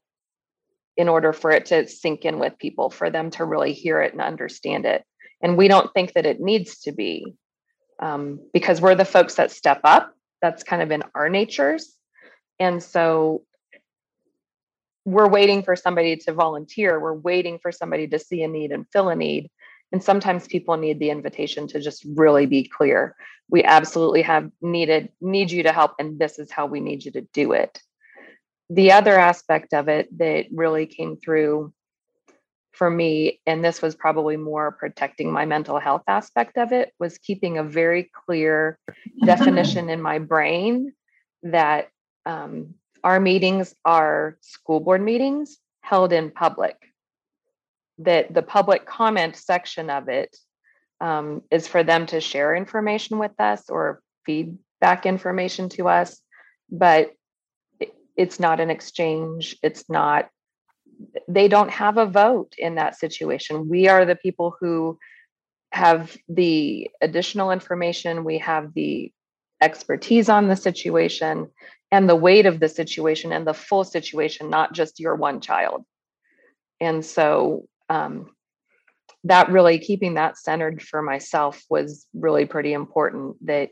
[0.95, 4.13] in order for it to sink in with people for them to really hear it
[4.13, 5.03] and understand it.
[5.41, 7.35] And we don't think that it needs to be
[7.99, 10.13] um, because we're the folks that step up.
[10.41, 11.95] That's kind of in our natures.
[12.59, 13.43] And so
[15.05, 16.99] we're waiting for somebody to volunteer.
[16.99, 19.49] We're waiting for somebody to see a need and fill a need
[19.91, 23.15] and sometimes people need the invitation to just really be clear.
[23.49, 27.11] We absolutely have needed, need you to help, and this is how we need you
[27.11, 27.79] to do it.
[28.69, 31.73] The other aspect of it that really came through
[32.73, 37.17] for me, and this was probably more protecting my mental health aspect of it, was
[37.17, 38.77] keeping a very clear
[39.25, 40.93] definition in my brain
[41.43, 41.87] that
[42.25, 46.75] um, our meetings are school board meetings held in public
[47.99, 50.35] that the public comment section of it
[51.01, 56.19] um, is for them to share information with us or feedback information to us,
[56.69, 57.11] but
[58.15, 59.57] it's not an exchange.
[59.61, 60.29] It's not,
[61.27, 63.69] they don't have a vote in that situation.
[63.69, 64.97] We are the people who
[65.71, 69.11] have the additional information, we have the
[69.61, 71.49] expertise on the situation
[71.91, 75.83] and the weight of the situation and the full situation, not just your one child.
[76.79, 78.31] And so um,
[79.23, 83.69] that really keeping that centered for myself was really pretty important that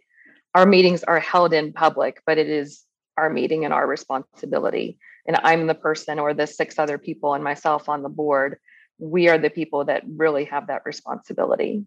[0.54, 2.84] our meetings are held in public, but it is
[3.18, 4.98] our meeting and our responsibility.
[5.28, 8.58] And I'm the person or the six other people and myself on the board.
[8.98, 11.86] We are the people that really have that responsibility.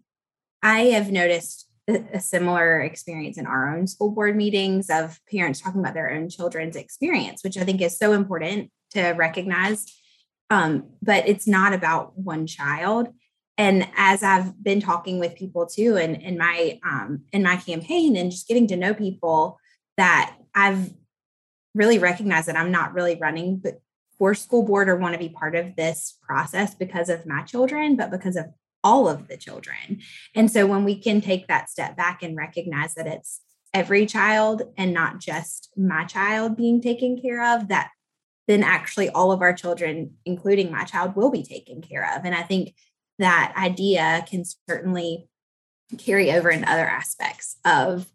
[0.61, 5.79] I have noticed a similar experience in our own school board meetings of parents talking
[5.79, 9.85] about their own children's experience, which I think is so important to recognize.
[10.49, 13.09] Um, but it's not about one child.
[13.57, 18.15] And as I've been talking with people too, and in my um, in my campaign,
[18.15, 19.59] and just getting to know people,
[19.97, 20.93] that I've
[21.75, 23.61] really recognized that I'm not really running
[24.17, 27.95] for school board or want to be part of this process because of my children,
[27.95, 28.45] but because of
[28.83, 29.99] all of the children.
[30.35, 33.41] And so when we can take that step back and recognize that it's
[33.73, 37.91] every child and not just my child being taken care of, that
[38.49, 42.25] then actually all of our children, including my child, will be taken care of.
[42.25, 42.73] And I think
[43.19, 45.29] that idea can certainly
[45.99, 48.07] carry over in other aspects of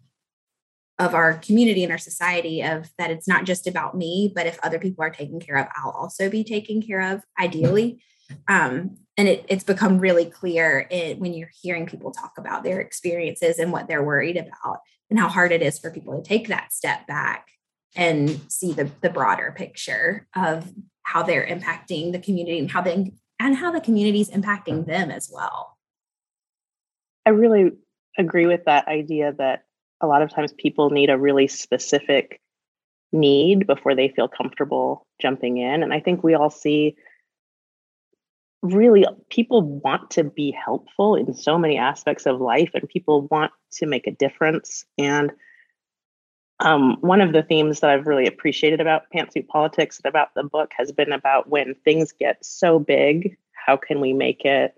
[0.99, 4.61] of our community and our society of that it's not just about me but if
[4.63, 8.01] other people are taken care of i'll also be taken care of ideally
[8.47, 10.87] um, and it, it's become really clear
[11.19, 14.79] when you're hearing people talk about their experiences and what they're worried about
[15.11, 17.49] and how hard it is for people to take that step back
[17.97, 20.73] and see the, the broader picture of
[21.03, 25.11] how they're impacting the community and how they and how the community is impacting them
[25.11, 25.77] as well.
[27.27, 27.73] I really
[28.17, 29.65] agree with that idea that
[30.01, 32.41] a lot of times people need a really specific
[33.13, 35.83] need before they feel comfortable jumping in.
[35.83, 36.97] And i think we all see
[38.65, 43.53] really people want to be helpful in so many aspects of life and people want
[43.73, 44.87] to make a difference.
[44.97, 45.31] And
[46.61, 50.45] um, one of the themes that i've really appreciated about pantsuit politics and about the
[50.45, 54.75] book has been about when things get so big how can we make it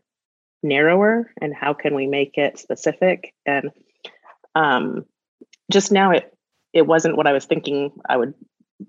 [0.62, 3.70] narrower and how can we make it specific and
[4.55, 5.05] um,
[5.70, 6.35] just now it
[6.72, 8.35] it wasn't what i was thinking i would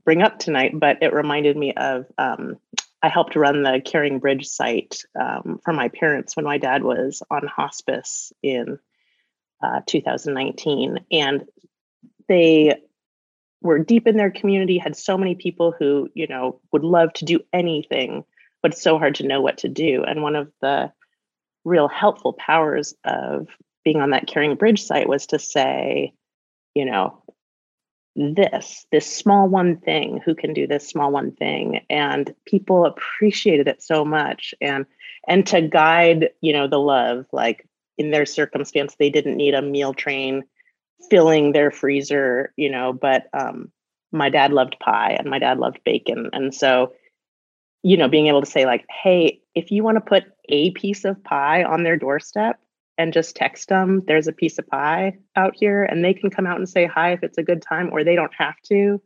[0.03, 2.57] bring up tonight but it reminded me of um,
[3.01, 7.21] I helped run the Caring Bridge site um, for my parents when my dad was
[7.29, 8.79] on hospice in
[9.61, 11.05] uh, 2019.
[11.11, 11.45] And
[12.27, 12.81] they
[13.61, 17.25] were deep in their community, had so many people who, you know, would love to
[17.25, 18.23] do anything,
[18.61, 20.03] but it's so hard to know what to do.
[20.03, 20.91] And one of the
[21.65, 23.47] real helpful powers of
[23.83, 26.13] being on that Caring Bridge site was to say,
[26.75, 27.23] you know,
[28.17, 33.67] this this small one thing who can do this small one thing and people appreciated
[33.67, 34.87] it so much and
[35.27, 37.67] and to guide you know the love like
[37.99, 40.43] in their circumstance they didn't need a meal train
[41.09, 43.71] filling their freezer you know but um
[44.11, 46.29] my dad loved pie and my dad loved bacon.
[46.33, 46.93] And so
[47.83, 51.05] you know being able to say like hey if you want to put a piece
[51.05, 52.59] of pie on their doorstep
[52.97, 56.47] and just text them there's a piece of pie out here and they can come
[56.47, 59.01] out and say hi if it's a good time or they don't have to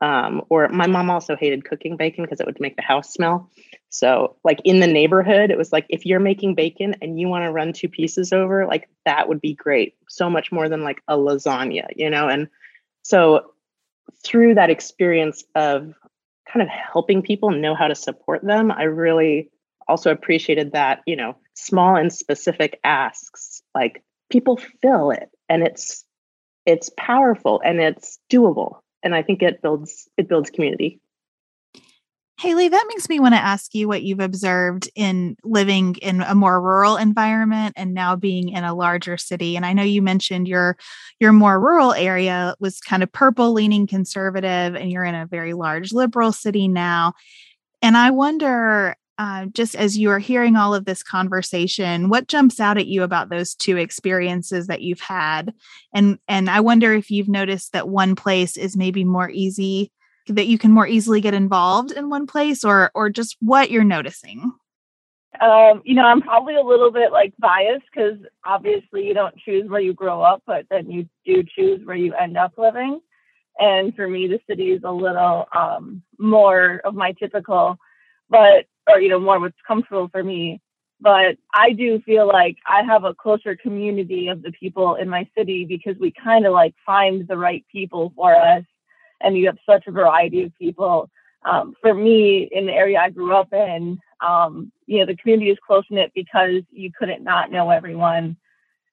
[0.00, 3.50] um, or my mom also hated cooking bacon because it would make the house smell.
[3.90, 7.44] So like in the neighborhood it was like if you're making bacon and you want
[7.44, 9.94] to run two pieces over like that would be great.
[10.08, 12.28] So much more than like a lasagna you know?
[12.28, 12.48] And
[13.02, 13.52] so
[14.24, 15.94] through that experience of
[16.50, 19.50] kind of helping people know how to support them i really
[19.88, 26.04] also appreciated that you know small and specific asks like people fill it and it's
[26.66, 31.00] it's powerful and it's doable and i think it builds it builds community
[32.40, 36.34] Haley, that makes me want to ask you what you've observed in living in a
[36.34, 39.54] more rural environment and now being in a larger city.
[39.56, 40.76] And I know you mentioned your
[41.20, 45.54] your more rural area was kind of purple leaning conservative and you're in a very
[45.54, 47.12] large liberal city now.
[47.80, 52.58] And I wonder uh, just as you are hearing all of this conversation, what jumps
[52.58, 55.54] out at you about those two experiences that you've had?
[55.94, 59.92] And and I wonder if you've noticed that one place is maybe more easy
[60.28, 63.84] that you can more easily get involved in one place or or just what you're
[63.84, 64.52] noticing.
[65.40, 69.68] Um, you know, I'm probably a little bit like biased because obviously you don't choose
[69.68, 73.00] where you grow up, but then you do choose where you end up living.
[73.58, 77.78] And for me, the city is a little um, more of my typical,
[78.28, 80.60] but or you know more what's comfortable for me.
[81.00, 85.28] But i do feel like i have a closer community of the people in my
[85.36, 88.64] city because we kind of like find the right people for us.
[89.20, 91.10] And you have such a variety of people.
[91.44, 95.50] Um, for me in the area i grew up in um, you know the community
[95.50, 98.36] is close knit because you couldn't not know everyone.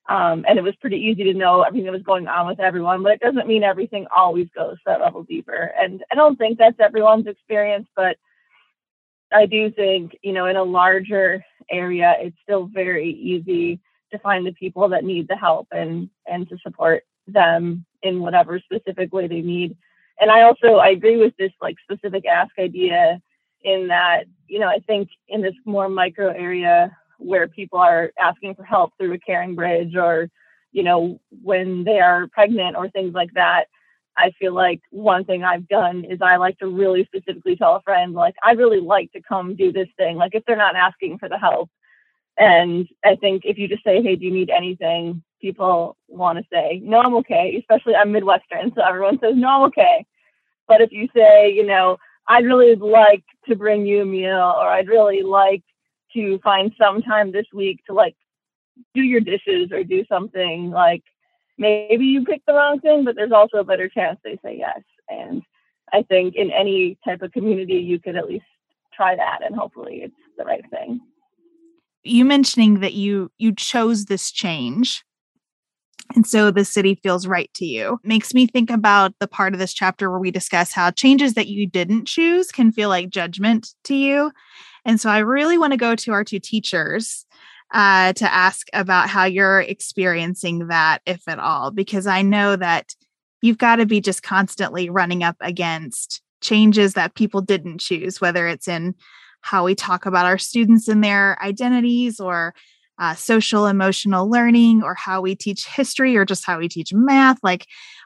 [0.10, 3.04] Um, and it was pretty easy to know everything that was going on with everyone,
[3.04, 5.72] but it doesn't mean everything always goes that level deeper.
[5.80, 8.18] And I don't think that's everyone's experience, but
[9.32, 13.80] I do think, you know, in a larger area, it's still very easy
[14.12, 18.60] to find the people that need the help and and to support them in whatever
[18.60, 19.78] specific way they need.
[20.20, 23.22] And I also I agree with this like specific ask idea
[23.64, 28.56] in that, you know, I think in this more micro area where people are asking
[28.56, 30.30] for help through a caring bridge or,
[30.72, 33.66] you know, when they are pregnant or things like that,
[34.22, 37.82] I feel like one thing I've done is I like to really specifically tell a
[37.82, 40.16] friend, like, I really like to come do this thing.
[40.18, 41.70] Like, if they're not asking for the help.
[42.38, 45.24] And I think if you just say, hey, do you need anything?
[45.42, 47.58] People want to say, no, I'm okay.
[47.60, 48.72] Especially I'm Midwestern.
[48.76, 50.06] So everyone says, no, I'm okay.
[50.68, 51.98] But if you say, you know,
[52.28, 55.64] I'd really like to bring you a meal or I'd really like
[56.14, 58.16] to find some time this week to like
[58.94, 61.04] do your dishes or do something like
[61.58, 64.82] maybe you picked the wrong thing, but there's also a better chance they say yes.
[65.10, 65.42] And
[65.94, 68.46] I think in any type of community, you could at least
[68.94, 71.02] try that, and hopefully it's the right thing.
[72.04, 75.04] You mentioning that you you chose this change
[76.16, 78.00] and so the city feels right to you.
[78.04, 81.48] Makes me think about the part of this chapter where we discuss how changes that
[81.48, 84.32] you didn't choose can feel like judgment to you.
[84.86, 87.26] And so I really want to go to our two teachers
[87.72, 92.96] uh, to ask about how you're experiencing that, if at all, because I know that
[93.42, 98.48] you've got to be just constantly running up against changes that people didn't choose, whether
[98.48, 98.96] it's in
[99.42, 102.54] how we talk about our students and their identities or
[103.00, 107.40] uh, social emotional learning or how we teach history or just how we teach math
[107.42, 107.66] like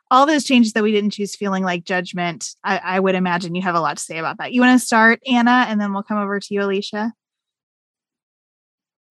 [0.10, 3.62] all those changes that we didn't choose feeling like judgment I, I would imagine you
[3.64, 4.54] have a lot to say about that.
[4.54, 7.12] You want to start anna and then we'll come over to you alicia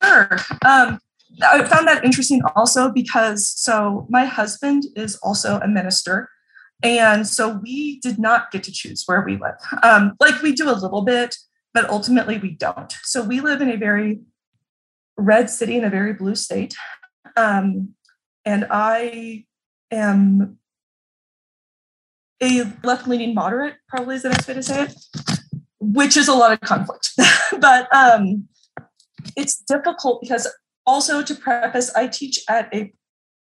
[0.05, 0.39] Sure.
[0.65, 0.99] Um,
[1.43, 6.31] I found that interesting also because so my husband is also a minister.
[6.83, 9.57] And so we did not get to choose where we live.
[9.83, 11.37] Um, like we do a little bit,
[11.73, 12.93] but ultimately we don't.
[13.03, 14.21] So we live in a very
[15.17, 16.75] red city in a very blue state.
[17.37, 17.95] Um,
[18.45, 19.47] and I
[19.91, 20.59] am
[22.43, 24.95] a left leaning moderate, probably is the best way to say it,
[25.81, 27.13] which is a lot of conflict.
[27.61, 28.49] but um,
[29.37, 30.49] it's difficult because
[30.87, 32.93] also to preface, I teach at a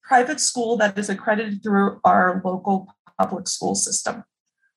[0.04, 4.24] private school that is accredited through our local public school system.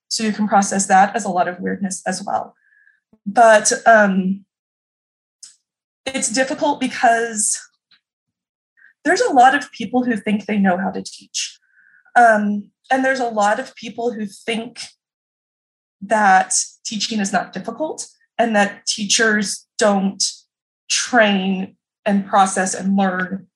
[0.08, 2.54] So you can process that as a lot of weirdness as well.
[3.24, 4.44] But um,
[6.04, 7.58] it's difficult because
[9.04, 11.58] there's a lot of people who think they know how to teach.
[12.14, 14.80] Um, and there's a lot of people who think
[16.02, 20.22] that teaching is not difficult and that teachers don't
[20.92, 23.46] train and process and learn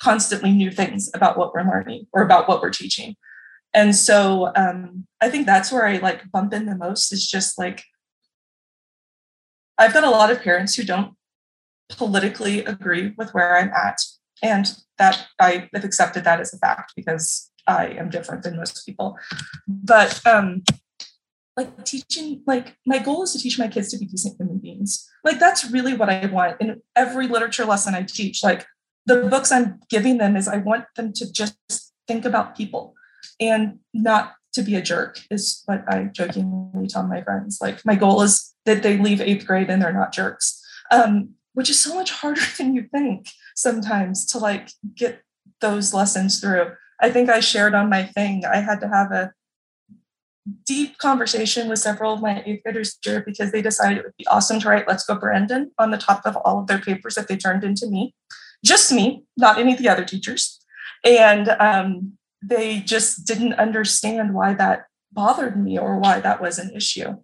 [0.00, 3.16] constantly new things about what we're learning or about what we're teaching.
[3.74, 7.58] And so um, I think that's where I like bump in the most is just
[7.58, 7.84] like,
[9.78, 11.14] I've got a lot of parents who don't
[11.88, 13.98] politically agree with where I'm at.
[14.42, 18.86] And that I have accepted that as a fact because I am different than most
[18.86, 19.18] people.
[19.68, 20.62] But um,
[21.56, 25.09] like teaching like my goal is to teach my kids to be decent human beings
[25.24, 28.42] like that's really what i want in every literature lesson i teach.
[28.42, 28.66] Like
[29.06, 31.56] the books i'm giving them is i want them to just
[32.06, 32.94] think about people
[33.40, 37.58] and not to be a jerk is what i jokingly tell my friends.
[37.60, 41.70] Like my goal is that they leave eighth grade and they're not jerks um, which
[41.70, 45.22] is so much harder than you think sometimes to like get
[45.60, 46.72] those lessons through.
[47.02, 49.32] I think i shared on my thing i had to have a
[50.66, 54.26] deep conversation with several of my eighth graders here because they decided it would be
[54.26, 57.28] awesome to write Let's Go Brandon on the top of all of their papers that
[57.28, 58.14] they turned into me.
[58.64, 60.60] Just me, not any of the other teachers.
[61.04, 66.70] And um, they just didn't understand why that bothered me or why that was an
[66.74, 67.16] issue.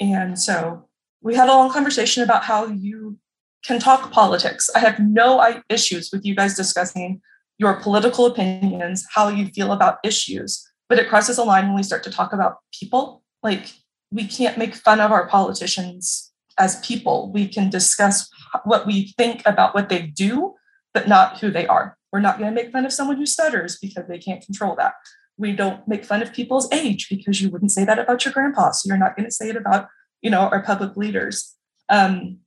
[0.00, 0.88] And so
[1.20, 3.18] we had a long conversation about how you
[3.64, 4.70] can talk politics.
[4.74, 7.20] I have no issues with you guys discussing
[7.58, 11.82] your political opinions, how you feel about issues but it crosses a line when we
[11.82, 13.22] start to talk about people.
[13.42, 13.72] Like
[14.10, 17.30] we can't make fun of our politicians as people.
[17.32, 18.28] We can discuss
[18.64, 20.54] what we think about what they do,
[20.92, 21.96] but not who they are.
[22.12, 24.94] We're not going to make fun of someone who stutters because they can't control that.
[25.36, 28.72] We don't make fun of people's age because you wouldn't say that about your grandpa.
[28.72, 29.88] So you're not going to say it about,
[30.22, 31.54] you know, our public leaders.
[31.88, 32.38] Um,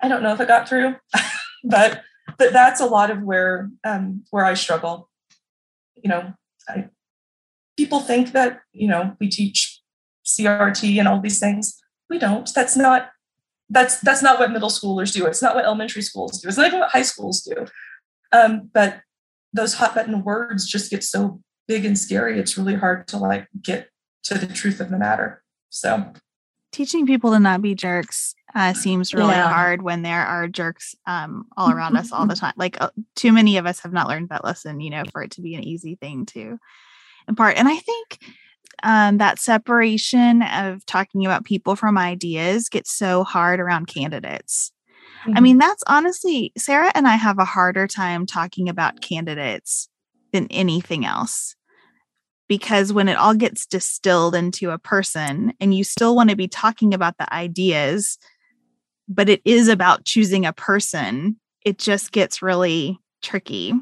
[0.00, 0.96] I don't know if it got through,
[1.64, 2.02] but
[2.38, 5.10] but that's a lot of where um, where I struggle.
[6.02, 6.34] You know,
[6.68, 6.88] I
[7.80, 9.80] people think that you know we teach
[10.26, 11.80] CRT and all these things.
[12.10, 12.48] We don't.
[12.54, 13.08] That's not
[13.70, 15.24] that's that's not what middle schoolers do.
[15.26, 16.48] It's not what elementary schools do.
[16.48, 17.66] It's not even what high schools do.
[18.32, 19.00] Um, but
[19.54, 22.38] those hot button words just get so big and scary.
[22.38, 23.88] It's really hard to like get
[24.24, 25.42] to the truth of the matter.
[25.70, 26.12] So
[26.72, 29.48] teaching people to not be jerks uh, seems really Yeah.
[29.48, 32.54] hard when there are jerks um, all around us all the time.
[32.56, 35.30] Like uh, too many of us have not learned that lesson, you know, for it
[35.32, 36.58] to be an easy thing to
[37.30, 37.56] impart.
[37.56, 38.18] And I think
[38.82, 44.72] um, that separation of talking about people from ideas gets so hard around candidates.
[45.26, 45.42] I Mhm.
[45.42, 49.88] mean, that's honestly, Sarah and I have a harder time talking about candidates
[50.32, 51.56] than anything else.
[52.48, 56.48] Because when it all gets distilled into a person and you still want to be
[56.48, 58.18] talking about the ideas,
[59.08, 63.74] but it is about choosing a person, it just gets really tricky.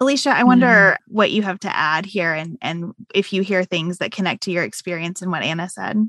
[0.00, 3.98] Alicia, I wonder what you have to add here and, and if you hear things
[3.98, 6.08] that connect to your experience and what Anna said.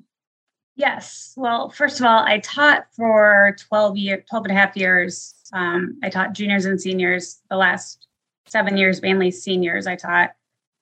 [0.75, 1.33] Yes.
[1.37, 5.35] Well, first of all, I taught for 12 years, 12 and a half years.
[5.53, 8.07] Um, I taught juniors and seniors the last
[8.47, 9.87] seven years, mainly seniors.
[9.87, 10.31] I taught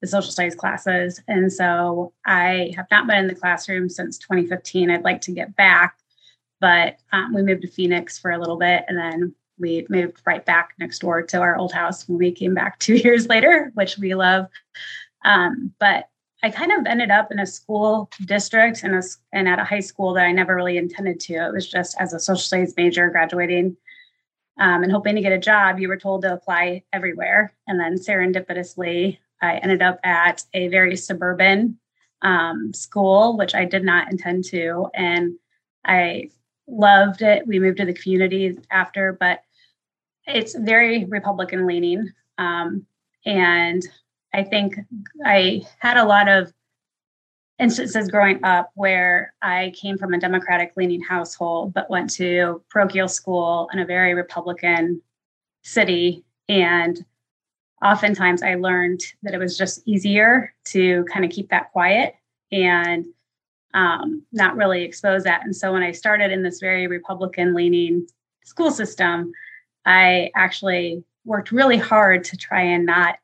[0.02, 1.22] the social studies classes.
[1.28, 4.90] And so I have not been in the classroom since 2015.
[4.90, 5.98] I'd like to get back,
[6.60, 10.46] but um, we moved to Phoenix for a little bit and then we moved right
[10.46, 13.98] back next door to our old house when we came back two years later, which
[13.98, 14.48] we love.
[15.26, 16.10] Um, but
[16.42, 19.80] I kind of ended up in a school district and, a, and at a high
[19.80, 21.36] school that I never really intended to.
[21.36, 23.78] It was just as a social studies major graduating
[24.60, 27.54] um, and hoping to get a job, you were told to apply everywhere.
[27.68, 31.80] And then serendipitously, I ended up at a very suburban
[32.22, 34.90] um, school, which I did not intend to.
[34.94, 35.36] And
[35.86, 36.30] I
[36.68, 37.48] loved it.
[37.48, 39.43] We moved to the community after, but
[40.26, 42.12] it's very Republican leaning.
[42.38, 42.86] Um,
[43.26, 43.84] and
[44.34, 44.76] I think
[45.26, 46.52] I had a lot of
[47.60, 53.08] instances growing up where I came from a Democratic leaning household, but went to parochial
[53.08, 55.02] school in a very Republican
[55.62, 56.24] city.
[56.50, 57.06] And
[57.84, 62.16] oftentimes I learned that it was just easier to kind of keep that quiet
[62.52, 63.06] and
[63.74, 65.44] um, not really expose that.
[65.44, 68.08] And so when I started in this very Republican leaning
[68.44, 69.32] school system,
[69.86, 73.16] I actually worked really hard to try and not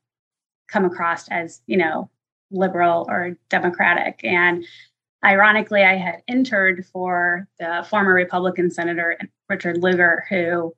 [0.68, 2.10] come across as, you know,
[2.52, 4.22] liberal or democratic.
[4.24, 4.66] And
[5.24, 9.18] ironically, I had interned for the former Republican Senator
[9.50, 10.74] Richard Lugar, who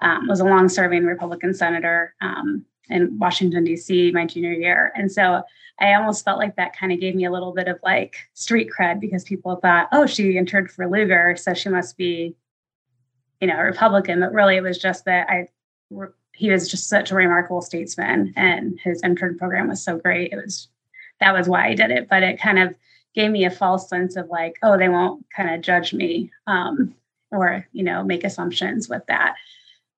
[0.00, 4.92] um, was a long serving Republican senator um, in Washington, D.C., my junior year.
[4.94, 5.42] And so
[5.80, 8.70] I almost felt like that kind of gave me a little bit of like street
[8.76, 12.34] cred because people thought, oh, she interned for Lugar, so she must be,
[13.40, 14.20] you know, a Republican.
[14.20, 15.48] But really, it was just that I,
[16.34, 20.32] he was just such a remarkable statesman, and his intern program was so great.
[20.32, 20.68] It was
[21.20, 22.08] that was why I did it.
[22.08, 22.74] But it kind of
[23.14, 26.94] gave me a false sense of like, oh, they won't kind of judge me um,
[27.30, 29.34] or you know make assumptions with that.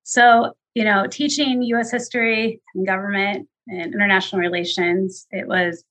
[0.05, 1.91] So you know, teaching U.S.
[1.91, 5.82] history and government and international relations, it was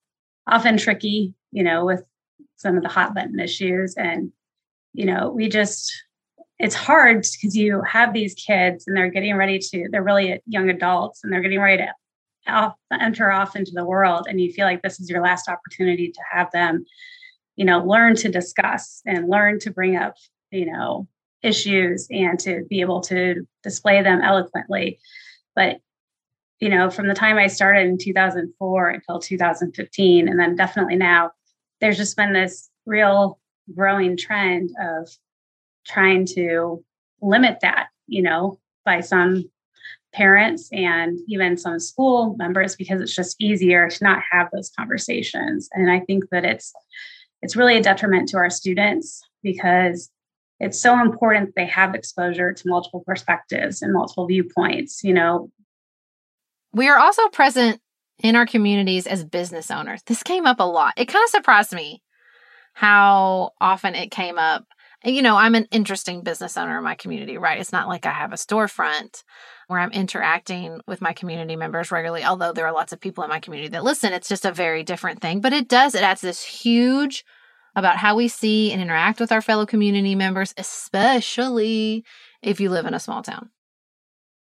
[0.47, 2.03] often tricky, you know, with
[2.55, 3.95] some of the hot button issues.
[3.95, 4.31] And,
[4.93, 5.91] you know, we just,
[6.59, 10.69] it's hard because you have these kids and they're getting ready to, they're really young
[10.69, 11.93] adults and they're getting ready to
[12.51, 14.25] off, enter off into the world.
[14.27, 16.85] And you feel like this is your last opportunity to have them,
[17.55, 20.15] you know, learn to discuss and learn to bring up,
[20.51, 21.07] you know,
[21.43, 24.99] issues and to be able to display them eloquently.
[25.55, 25.79] But
[26.59, 31.31] you know, from the time I started in 2004 until 2015, and then definitely now,
[31.79, 33.39] there's just been this real
[33.75, 35.07] growing trend of
[35.87, 36.83] trying to
[37.21, 39.49] limit that, you know, by some
[40.13, 45.69] parents and even some school members because it's just easier to not have those conversations.
[45.73, 46.73] And I think that it's
[47.41, 50.09] it's really a detriment to our students because
[50.59, 55.03] it's so important they have exposure to multiple perspectives and multiple viewpoints.
[55.03, 55.51] You know,
[56.73, 57.79] We are also present
[58.23, 60.01] in our communities as business owners.
[60.07, 60.93] This came up a lot.
[60.97, 62.01] It kind of surprised me
[62.73, 64.65] how often it came up.
[65.05, 67.59] You know, I'm an interesting business owner in my community, right?
[67.59, 69.23] It's not like I have a storefront
[69.67, 73.29] where I'm interacting with my community members regularly, although there are lots of people in
[73.29, 74.11] my community that listen.
[74.11, 75.39] It's just a very different thing.
[75.39, 77.23] But it does, it adds this huge
[77.75, 82.03] about how we see and interact with our fellow community members, especially
[82.41, 83.51] if you live in a small town.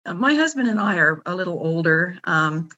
[0.07, 2.17] Uh, My husband and I are a little older.
[2.23, 2.69] Um,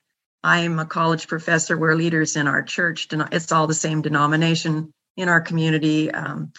[0.44, 1.78] I'm a college professor.
[1.78, 3.08] We're leaders in our church.
[3.12, 6.12] It's all the same denomination in our community.
[6.12, 6.52] Um,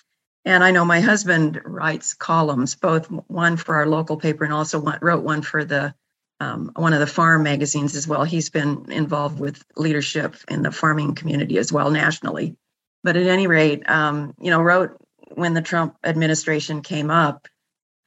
[0.44, 4.80] and I know my husband writes columns, both one for our local paper and also
[4.80, 5.94] one, wrote one for the
[6.40, 8.24] um, one of the farm magazines as well.
[8.24, 12.56] He's been involved with leadership in the farming community as well nationally.
[13.04, 14.96] But at any rate, um, you know, wrote
[15.34, 17.46] when the Trump administration came up,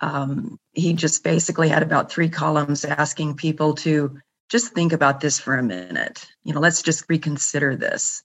[0.02, 4.20] um, he just basically had about three columns asking people to
[4.50, 6.26] just think about this for a minute.
[6.44, 8.24] You know, let's just reconsider this.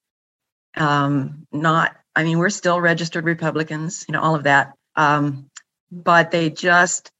[0.76, 4.72] Um, not, I mean, we're still registered Republicans, you know, all of that.
[4.96, 5.50] Um,
[5.90, 7.10] but they just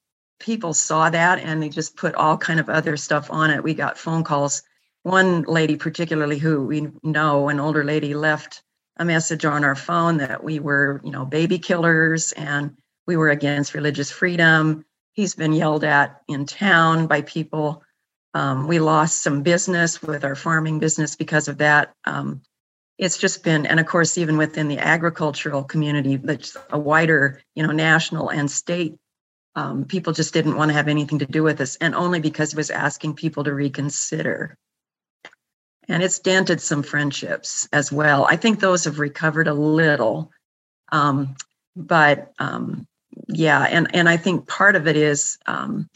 [0.41, 3.63] people saw that and they just put all kind of other stuff on it.
[3.63, 4.63] We got phone calls.
[5.03, 8.63] One lady, particularly who we know, an older lady, left
[8.97, 12.77] a message on our phone that we were, you know, baby killers and
[13.07, 14.85] we were against religious freedom.
[15.13, 17.83] He's been yelled at in town by people.
[18.35, 21.95] Um, we lost some business with our farming business because of that.
[22.05, 22.43] Um,
[22.99, 27.65] it's just been, and of course, even within the agricultural community, that's a wider, you
[27.65, 28.99] know, national and state
[29.59, 32.53] um, people just didn't want to have anything to do with us, and only because
[32.53, 34.57] it was asking people to reconsider.
[35.89, 38.25] And it's dented some friendships as well.
[38.25, 40.31] I think those have recovered a little,
[40.93, 41.35] um,
[41.75, 42.87] but um,
[43.27, 45.89] yeah, and and I think part of it is, um,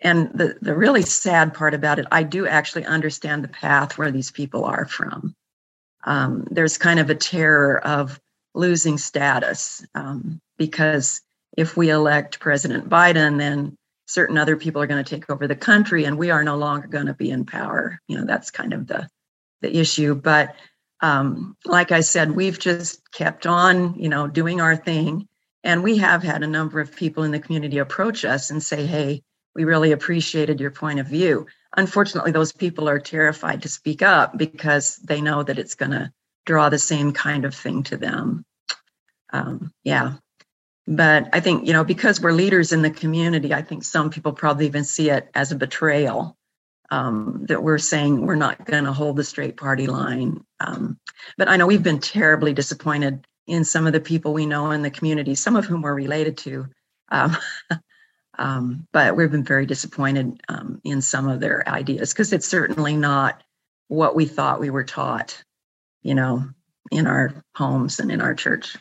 [0.00, 4.12] and the the really sad part about it, I do actually understand the path where
[4.12, 5.34] these people are from.
[6.04, 8.20] Um, there's kind of a terror of
[8.54, 11.20] losing status um, because
[11.56, 13.76] if we elect President Biden, then
[14.06, 16.88] certain other people are going to take over the country and we are no longer
[16.88, 18.00] going to be in power.
[18.08, 19.08] You know, that's kind of the
[19.60, 20.14] the issue.
[20.14, 20.56] But
[21.00, 25.28] um, like I said, we've just kept on, you know, doing our thing.
[25.62, 28.86] And we have had a number of people in the community approach us and say,
[28.86, 29.22] hey,
[29.54, 31.46] we really appreciated your point of view.
[31.76, 36.12] Unfortunately, those people are terrified to speak up because they know that it's going to
[36.46, 38.44] draw the same kind of thing to them.
[39.32, 40.14] Um, yeah,
[40.86, 44.32] but I think, you know, because we're leaders in the community, I think some people
[44.32, 46.36] probably even see it as a betrayal
[46.90, 50.44] um, that we're saying we're not going to hold the straight party line.
[50.58, 50.98] Um,
[51.38, 54.82] but I know we've been terribly disappointed in some of the people we know in
[54.82, 56.66] the community, some of whom we're related to.
[57.10, 57.36] Um,
[58.40, 62.96] um but we've been very disappointed um, in some of their ideas because it's certainly
[62.96, 63.42] not
[63.90, 65.42] what we thought we were taught,
[66.02, 66.44] you know,
[66.92, 68.76] in our homes and in our church.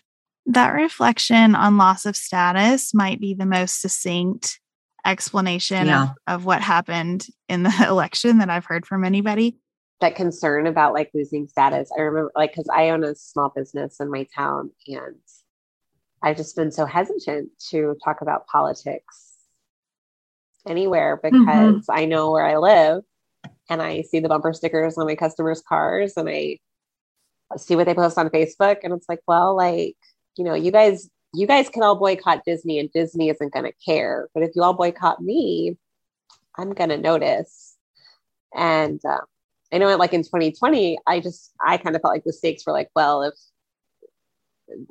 [0.46, 4.60] That reflection on loss of status might be the most succinct
[5.06, 6.04] explanation yeah.
[6.04, 9.58] of, of what happened in the election that I've heard from anybody.
[10.00, 11.90] That concern about like losing status.
[11.98, 15.16] I remember like because I own a small business in my town and
[16.22, 19.29] I've just been so hesitant to talk about politics
[20.68, 21.92] anywhere because mm-hmm.
[21.92, 23.04] I know where I live
[23.70, 26.60] and I see the bumper stickers on my customers' cars and I
[27.58, 29.96] see what they post on Facebook and it's like, well, like
[30.40, 33.74] you know, you guys, you guys can all boycott Disney and Disney isn't going to
[33.86, 34.30] care.
[34.34, 35.78] But if you all boycott me,
[36.58, 37.76] I'm going to notice.
[38.56, 39.20] And uh,
[39.72, 42.66] I know, it like in 2020, I just, I kind of felt like the stakes
[42.66, 43.34] were like, well, if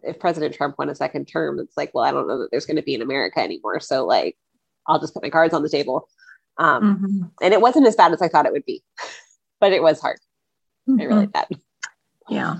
[0.03, 2.67] if President Trump won a second term, it's like, well, I don't know that there's
[2.67, 3.79] going to be in America anymore.
[3.79, 4.37] So like,
[4.89, 6.09] I'll just put my cards on the table.
[6.57, 7.23] Um, mm-hmm.
[7.43, 8.83] And it wasn't as bad as I thought it would be,
[9.61, 10.19] but it was hard.
[10.89, 11.01] Mm-hmm.
[11.01, 11.49] I really that.
[12.29, 12.57] Yeah.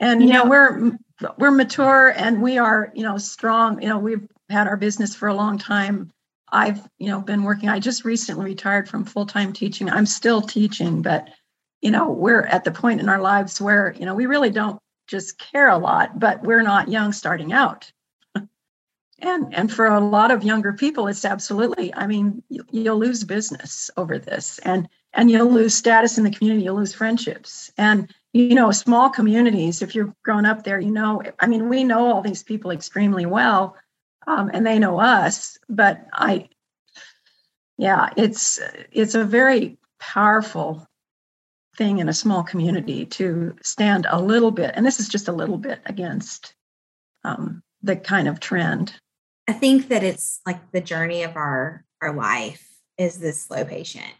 [0.00, 0.92] And you know, we're
[1.38, 3.80] we're mature and we are, you know, strong.
[3.82, 6.12] You know, we've had our business for a long time.
[6.52, 7.68] I've, you know, been working.
[7.68, 9.90] I just recently retired from full-time teaching.
[9.90, 11.28] I'm still teaching, but
[11.80, 14.78] you know, we're at the point in our lives where, you know, we really don't
[15.06, 17.90] just care a lot, but we're not young starting out.
[19.20, 23.24] And and for a lot of younger people it's absolutely i mean you, you'll lose
[23.24, 28.12] business over this and and you'll lose status in the community you'll lose friendships and
[28.36, 32.12] you know, small communities, if you've grown up there, you know, I mean, we know
[32.12, 33.76] all these people extremely well
[34.26, 36.50] um, and they know us, but I,
[37.78, 38.60] yeah, it's,
[38.92, 40.86] it's a very powerful
[41.78, 45.32] thing in a small community to stand a little bit, and this is just a
[45.32, 46.54] little bit against
[47.24, 48.92] um, the kind of trend.
[49.48, 52.66] I think that it's like the journey of our our life
[52.98, 54.12] is this slow patient,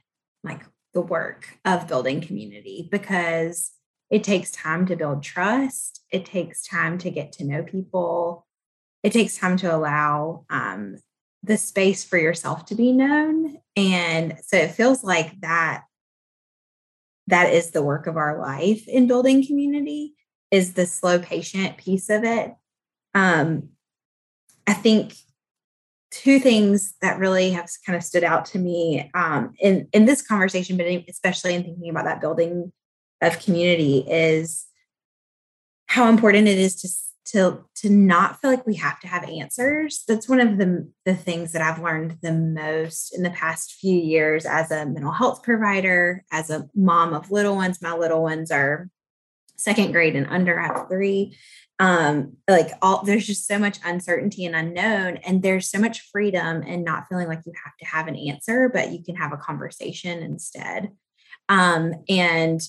[0.42, 0.62] like
[0.94, 3.72] the work of building community, because
[4.10, 6.02] it takes time to build trust.
[6.10, 8.46] It takes time to get to know people.
[9.02, 10.96] It takes time to allow um,
[11.42, 13.58] the space for yourself to be known.
[13.76, 15.84] And so it feels like that
[17.28, 20.14] that is the work of our life in building community
[20.50, 22.54] is the slow patient piece of it.
[23.14, 23.70] Um,
[24.66, 25.14] I think
[26.10, 30.22] two things that really have kind of stood out to me um, in in this
[30.22, 32.72] conversation, but especially in thinking about that building
[33.22, 34.66] of community is
[35.86, 36.88] how important it is to
[37.26, 40.04] to to not feel like we have to have answers.
[40.06, 43.96] That's one of the the things that i've learned the most in the past few
[43.96, 47.82] years as a mental health provider as a mom of little ones.
[47.82, 48.88] My little ones are
[49.56, 51.36] second grade and under have three.
[51.78, 56.62] Um like all there's just so much uncertainty and unknown and there's so much freedom
[56.66, 59.36] and not feeling like you have to have an answer but you can have a
[59.36, 60.90] conversation instead.
[61.48, 62.60] Um and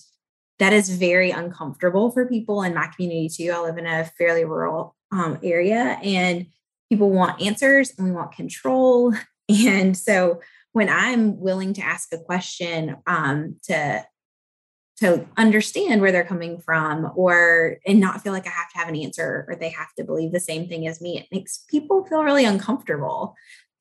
[0.59, 3.51] that is very uncomfortable for people in my community too.
[3.51, 6.47] I live in a fairly rural um, area and
[6.89, 9.13] people want answers and we want control.
[9.49, 10.41] And so
[10.77, 14.05] when i'm willing to ask a question um, to
[14.99, 18.89] to understand where they're coming from or and not feel like I have to have
[18.89, 21.19] an answer or they have to believe the same thing as me.
[21.19, 23.35] It makes people feel really uncomfortable.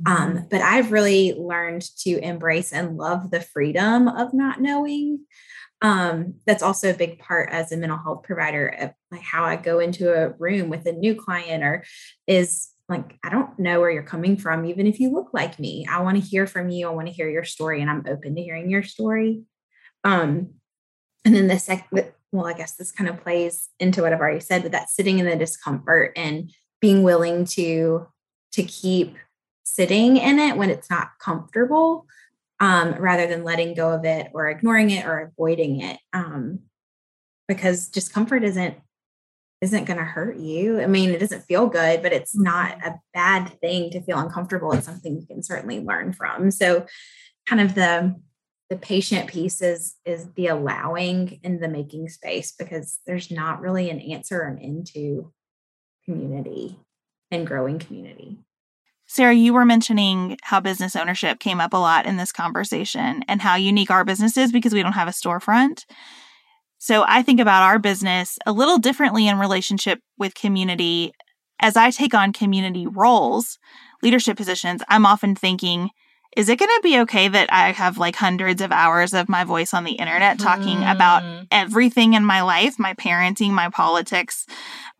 [0.04, 0.44] Um, mm-hmm.
[0.50, 5.20] but I've really learned to embrace and love the freedom of not knowing.
[5.80, 9.56] Um, that's also a big part as a mental health provider of like how I
[9.56, 11.84] go into a room with a new client or
[12.26, 15.86] is like, I don't know where you're coming from, even if you look like me.
[15.90, 16.88] I want to hear from you.
[16.88, 19.42] I want to hear your story, and I'm open to hearing your story.
[20.04, 20.50] Um,
[21.26, 24.40] and then the second, well, I guess this kind of plays into what I've already
[24.40, 28.06] said, but that sitting in the discomfort and being willing to
[28.52, 29.16] to keep
[29.64, 32.06] sitting in it when it's not comfortable,
[32.60, 35.98] um, rather than letting go of it or ignoring it or avoiding it.
[36.12, 36.60] Um,
[37.48, 38.76] because discomfort isn't
[39.62, 40.80] isn't going to hurt you.
[40.80, 44.70] I mean, it doesn't feel good, but it's not a bad thing to feel uncomfortable.
[44.72, 46.52] It's something you can certainly learn from.
[46.52, 46.86] So,
[47.46, 48.14] kind of the
[48.68, 53.90] the patient piece is is the allowing and the making space because there's not really
[53.90, 55.32] an answer and into
[56.04, 56.78] community
[57.30, 58.38] and growing community.
[59.08, 63.40] Sarah, you were mentioning how business ownership came up a lot in this conversation and
[63.40, 65.84] how unique our business is because we don't have a storefront.
[66.78, 71.12] So I think about our business a little differently in relationship with community.
[71.60, 73.58] As I take on community roles,
[74.02, 75.90] leadership positions, I'm often thinking,
[76.36, 79.42] is it going to be okay that I have like hundreds of hours of my
[79.44, 80.94] voice on the internet talking mm.
[80.94, 84.46] about everything in my life, my parenting, my politics,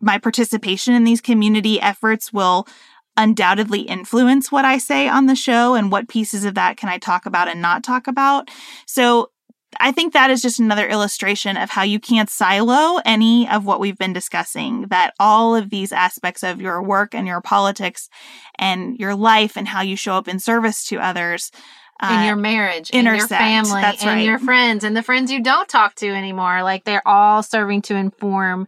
[0.01, 2.67] my participation in these community efforts will
[3.15, 6.97] undoubtedly influence what I say on the show and what pieces of that can I
[6.97, 8.49] talk about and not talk about.
[8.87, 9.31] So
[9.79, 13.79] I think that is just another illustration of how you can't silo any of what
[13.79, 18.09] we've been discussing, that all of these aspects of your work and your politics
[18.55, 21.51] and your life and how you show up in service to others.
[21.99, 24.25] Uh, in your marriage, in your family, That's and right.
[24.25, 26.61] your friends, and the friends you don't talk to anymore.
[26.61, 28.67] Like they're all serving to inform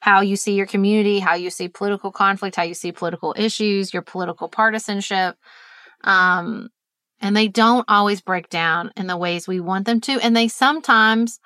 [0.00, 3.92] how you see your community, how you see political conflict, how you see political issues,
[3.92, 5.36] your political partisanship.
[6.02, 6.70] Um,
[7.22, 10.18] and they don't always break down in the ways we want them to.
[10.20, 11.38] And they sometimes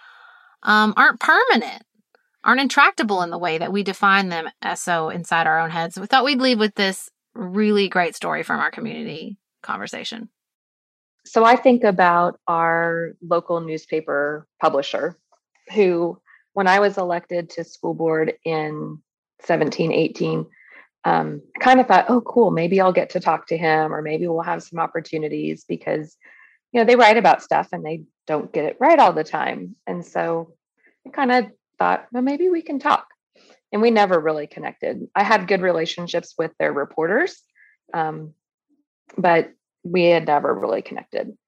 [0.62, 1.83] um, aren't permanent,
[2.43, 6.01] aren't intractable in the way that we define them as so inside our own heads.
[6.01, 10.31] We thought we'd leave with this really great story from our community conversation.
[11.27, 15.18] So I think about our local newspaper publisher
[15.74, 16.18] who,
[16.55, 18.99] when I was elected to school board in
[19.43, 20.47] 17, 18,
[21.07, 24.02] um, I kind of thought, oh, cool, maybe I'll get to talk to him, or
[24.02, 26.16] maybe we'll have some opportunities because,
[26.72, 29.76] you know, they write about stuff and they don't get it right all the time.
[29.86, 30.54] And so
[31.07, 31.46] I kind of
[31.78, 33.07] thought, well, maybe we can talk.
[33.70, 35.07] And we never really connected.
[35.14, 37.40] I had good relationships with their reporters,
[37.94, 38.34] um,
[39.16, 39.52] but
[39.84, 41.38] we had never really connected.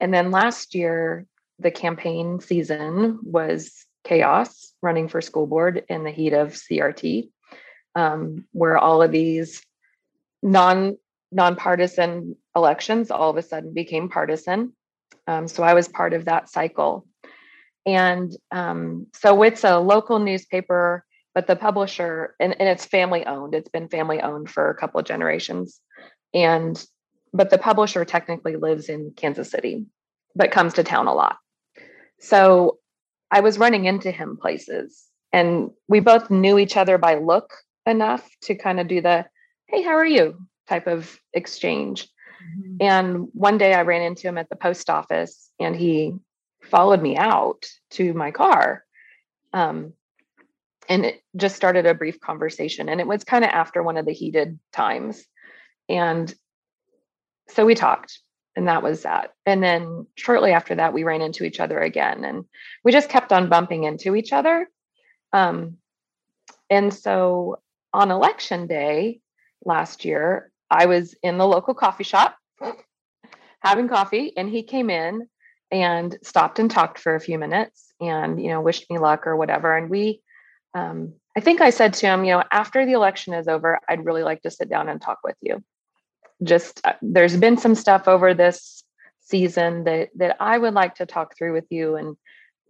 [0.00, 1.26] And then last year,
[1.58, 7.28] the campaign season was chaos running for school board in the heat of CRT
[7.94, 9.62] um, where all of these
[10.42, 10.96] non
[11.30, 14.72] nonpartisan elections all of a sudden became partisan.
[15.26, 17.06] Um, so I was part of that cycle.
[17.86, 23.54] And um, so it's a local newspaper, but the publisher, and, and it's family owned,
[23.54, 25.80] it's been family owned for a couple of generations.
[26.34, 26.82] And,
[27.32, 29.86] but the publisher technically lives in Kansas City,
[30.36, 31.38] but comes to town a lot.
[32.20, 32.78] So
[33.30, 37.50] I was running into him places and we both knew each other by look
[37.86, 39.26] enough to kind of do the
[39.66, 40.38] hey how are you?
[40.68, 42.08] type of exchange.
[42.42, 42.76] Mm-hmm.
[42.80, 46.14] and one day i ran into him at the post office and he
[46.64, 48.84] followed me out to my car
[49.52, 49.92] um,
[50.88, 54.06] and it just started a brief conversation and it was kind of after one of
[54.06, 55.24] the heated times.
[55.88, 56.32] And
[57.48, 58.18] so we talked
[58.56, 59.32] and that was that.
[59.46, 62.44] And then shortly after that we ran into each other again and
[62.84, 64.68] we just kept on bumping into each other.
[65.32, 65.78] Um,
[66.68, 67.60] and so
[67.92, 69.20] on election day
[69.64, 72.36] last year, I was in the local coffee shop
[73.60, 75.28] having coffee, and he came in
[75.70, 79.36] and stopped and talked for a few minutes and, you know, wished me luck or
[79.36, 79.76] whatever.
[79.76, 80.20] And we,
[80.74, 84.04] um, I think I said to him, you know, after the election is over, I'd
[84.04, 85.64] really like to sit down and talk with you.
[86.42, 88.82] Just uh, there's been some stuff over this
[89.20, 92.16] season that that I would like to talk through with you and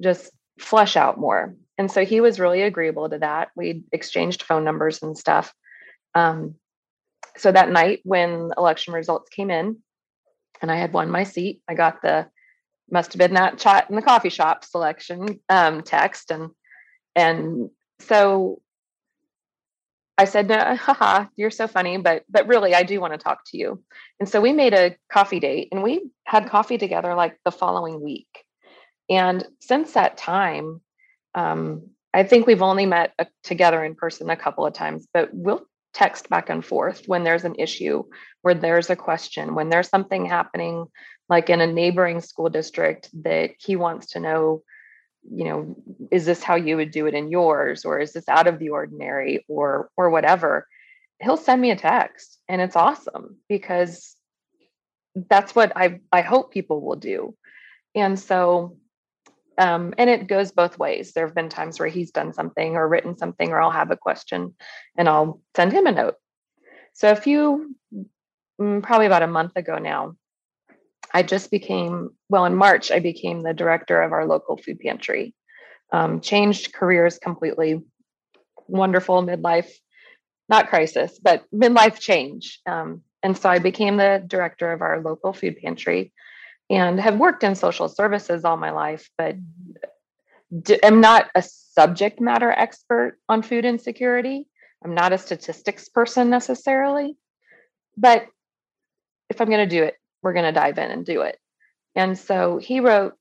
[0.01, 1.57] just flesh out more.
[1.79, 3.49] And so he was really agreeable to that.
[3.57, 5.53] We exchanged phone numbers and stuff.
[6.15, 6.57] Um,
[7.37, 9.79] so that night when election results came in
[10.61, 12.29] and I had won my seat, I got the
[12.91, 16.51] must have been that chat in the coffee shop selection um, text and
[17.17, 17.71] and
[18.01, 18.61] so
[20.19, 23.41] I said, no, haha, you're so funny, but but really I do want to talk
[23.47, 23.83] to you.
[24.21, 28.01] And so we made a coffee date and we had coffee together like the following
[28.01, 28.45] week.
[29.09, 30.81] And since that time,
[31.35, 35.31] um, I think we've only met uh, together in person a couple of times, but
[35.33, 38.05] we'll text back and forth when there's an issue,
[38.43, 40.87] where there's a question, when there's something happening,
[41.29, 44.63] like in a neighboring school district that he wants to know,
[45.31, 45.77] you know,
[46.11, 48.71] is this how you would do it in yours, or is this out of the
[48.71, 50.67] ordinary, or or whatever.
[51.21, 54.17] He'll send me a text, and it's awesome because
[55.29, 57.37] that's what I I hope people will do.
[57.95, 58.79] And so
[59.59, 61.13] um, and it goes both ways.
[61.13, 63.97] There have been times where he's done something or written something, or I'll have a
[63.97, 64.55] question
[64.97, 66.15] and I'll send him a note.
[66.95, 67.75] So, a few,
[68.61, 70.17] mm, probably about a month ago now,
[71.13, 75.35] I just became, well, in March, I became the director of our local food pantry.
[75.93, 77.83] Um, changed careers completely.
[78.67, 79.71] Wonderful midlife,
[80.49, 82.61] not crisis, but midlife change.
[82.65, 86.13] Um, and so I became the director of our local food pantry
[86.73, 89.37] and have worked in social services all my life, but
[90.83, 94.47] I'm not a subject matter expert on food insecurity.
[94.83, 97.15] I'm not a statistics person necessarily,
[97.97, 98.27] but
[99.29, 101.39] if I'm going to do it, we're going to dive in and do it.
[101.95, 103.15] And so he wrote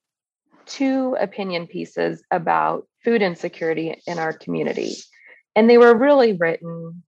[0.65, 4.93] two opinion pieces about food insecurity in our community.
[5.57, 7.03] And they were really written,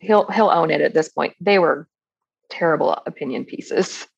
[0.00, 1.34] he'll he'll own it at this point.
[1.40, 1.86] They were
[2.50, 4.08] terrible opinion pieces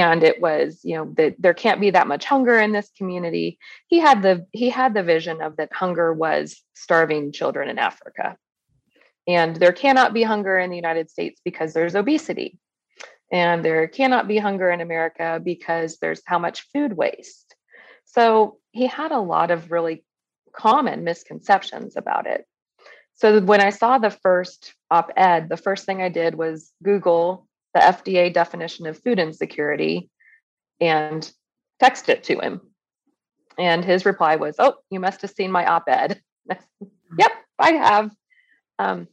[0.00, 3.58] and it was you know that there can't be that much hunger in this community.
[3.86, 8.36] He had the he had the vision of that hunger was starving children in africa.
[9.26, 12.58] And there cannot be hunger in the united states because there's obesity.
[13.32, 17.54] And there cannot be hunger in america because there's how much food waste.
[18.04, 20.04] So he had a lot of really
[20.52, 22.46] common misconceptions about it.
[23.14, 27.80] So when i saw the first op-ed the first thing i did was google the
[27.80, 30.08] FDA definition of food insecurity
[30.80, 31.30] and
[31.80, 32.60] text it to him.
[33.58, 36.20] And his reply was, Oh, you must have seen my op ed.
[36.48, 38.10] yep, I have.
[38.78, 39.08] Um,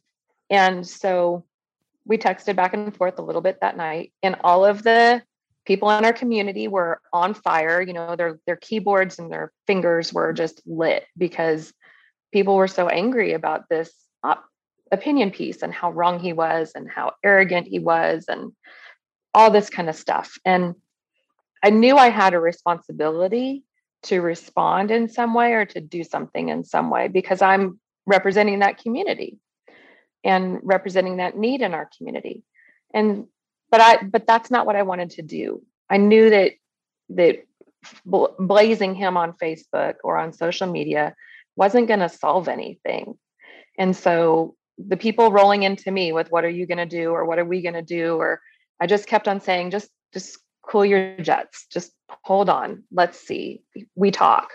[0.49, 1.45] and so
[2.05, 5.21] we texted back and forth a little bit that night, and all of the
[5.65, 7.81] people in our community were on fire.
[7.81, 11.71] You know, their their keyboards and their fingers were just lit because
[12.33, 13.91] people were so angry about this
[14.23, 14.43] op
[14.91, 18.51] opinion piece and how wrong he was and how arrogant he was and
[19.33, 20.37] all this kind of stuff.
[20.45, 20.75] And
[21.63, 23.63] I knew I had a responsibility
[24.03, 28.59] to respond in some way or to do something in some way because I'm representing
[28.59, 29.37] that community
[30.23, 32.43] and representing that need in our community.
[32.93, 33.27] And
[33.69, 35.61] but I but that's not what I wanted to do.
[35.89, 36.53] I knew that
[37.09, 37.45] that
[38.05, 41.15] blazing him on Facebook or on social media
[41.55, 43.17] wasn't going to solve anything.
[43.77, 44.55] And so
[44.87, 47.11] the people rolling into me with what are you going to do?
[47.11, 48.15] Or what are we going to do?
[48.15, 48.41] Or
[48.79, 51.65] i just kept on saying just just cool your jets.
[51.71, 51.91] Just
[52.23, 52.83] hold on.
[52.91, 53.63] Let's see.
[53.95, 54.49] We talk.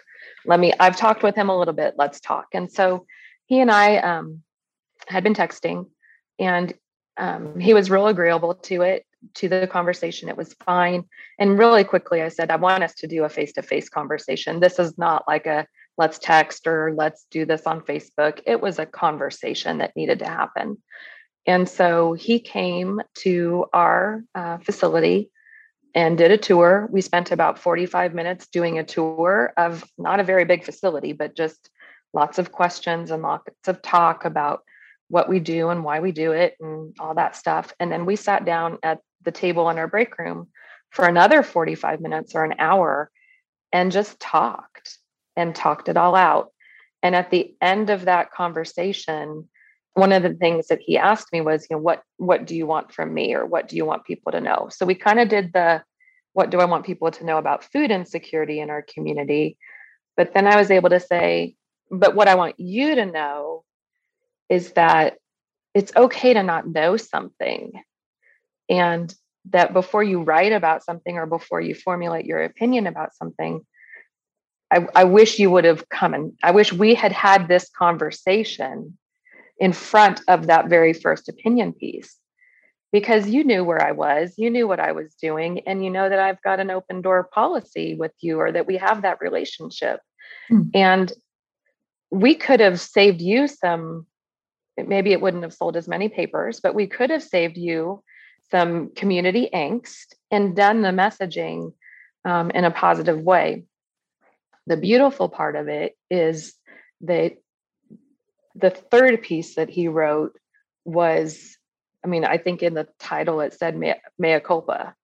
[0.45, 1.95] Let me i've talked with him a little bit.
[1.97, 2.47] Let's talk.
[2.53, 3.07] And so
[3.47, 4.43] he and i um,
[5.09, 5.87] had been texting
[6.39, 6.73] and
[7.19, 10.29] um, he was real agreeable to it to the conversation.
[10.29, 11.05] It was fine.
[11.39, 14.61] And really quickly i said i want us to do a face-to-face conversation.
[14.61, 15.67] This is not like a
[15.99, 18.41] let's text or let's do this on Facebook.
[18.47, 20.83] It was a conversation that needed to happen.
[21.47, 25.31] And so he came to our uh, facility
[25.95, 26.89] and did a tour.
[26.91, 31.37] We spent about 45 minutes doing a tour of not a very big facility, but
[31.37, 31.71] just
[32.13, 34.63] lots of questions and lots of talk about
[35.09, 37.73] what we do and why we do it and all that stuff.
[37.79, 40.49] And then we sat down at the table in our break room
[40.91, 43.11] for another 45 minutes or an hour
[43.73, 44.99] and just talked
[45.37, 46.51] and talked it all out.
[47.03, 49.49] And at the end of that conversation,
[49.95, 52.67] one of the things that he asked me was, you know, what what do you
[52.67, 54.69] want from me or what do you want people to know?
[54.71, 55.83] So we kind of did the
[56.33, 59.57] what do I want people to know about food insecurity in our community?
[60.17, 61.55] But then I was able to say,
[61.91, 63.65] but what I want you to know
[64.49, 65.17] is that
[65.75, 67.73] it's okay to not know something.
[68.69, 69.15] And
[69.51, 73.65] that before you write about something or before you formulate your opinion about something,
[74.73, 78.99] I, I wish you would have come and I wish we had had this conversation
[79.59, 82.17] in front of that very first opinion piece
[82.93, 86.09] because you knew where I was, you knew what I was doing, and you know
[86.09, 90.01] that I've got an open door policy with you or that we have that relationship.
[90.51, 90.71] Mm.
[90.75, 91.13] And
[92.11, 94.07] we could have saved you some,
[94.77, 98.03] maybe it wouldn't have sold as many papers, but we could have saved you
[98.51, 101.73] some community angst and done the messaging
[102.25, 103.65] um, in a positive way.
[104.67, 106.55] The beautiful part of it is
[107.03, 107.33] that
[108.55, 110.37] the third piece that he wrote
[110.85, 111.57] was,
[112.05, 114.95] I mean, I think in the title it said mea, culpa.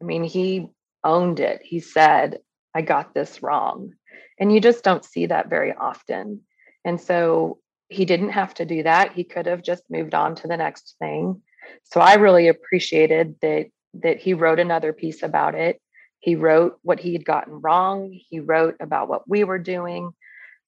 [0.00, 0.68] I mean, he
[1.02, 1.60] owned it.
[1.62, 2.38] He said,
[2.74, 3.92] I got this wrong.
[4.38, 6.40] And you just don't see that very often.
[6.84, 7.58] And so
[7.88, 9.12] he didn't have to do that.
[9.12, 11.42] He could have just moved on to the next thing.
[11.84, 13.66] So I really appreciated that
[14.02, 15.80] that he wrote another piece about it.
[16.24, 18.18] He wrote what he had gotten wrong.
[18.30, 20.14] He wrote about what we were doing.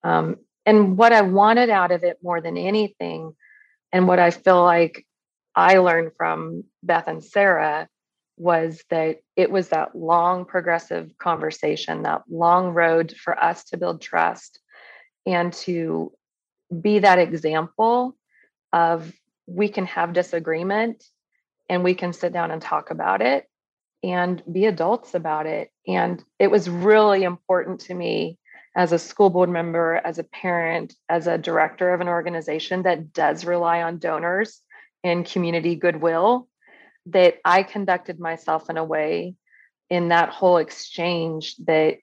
[0.04, 0.36] Um,
[0.66, 3.34] and what I wanted out of it more than anything,
[3.90, 5.07] and what I feel like
[5.54, 7.88] I learned from Beth and Sarah
[8.36, 14.02] was that it was that long progressive conversation, that long road for us to build
[14.02, 14.61] trust
[15.24, 16.12] and to
[16.82, 18.14] be that example
[18.74, 19.11] of
[19.46, 21.02] we can have disagreement
[21.70, 23.46] and we can sit down and talk about it
[24.03, 25.70] and be adults about it.
[25.86, 28.38] And it was really important to me
[28.76, 33.12] as a school board member, as a parent, as a director of an organization that
[33.12, 34.61] does rely on donors
[35.03, 36.49] and community goodwill,
[37.07, 39.34] that I conducted myself in a way
[39.88, 41.99] in that whole exchange that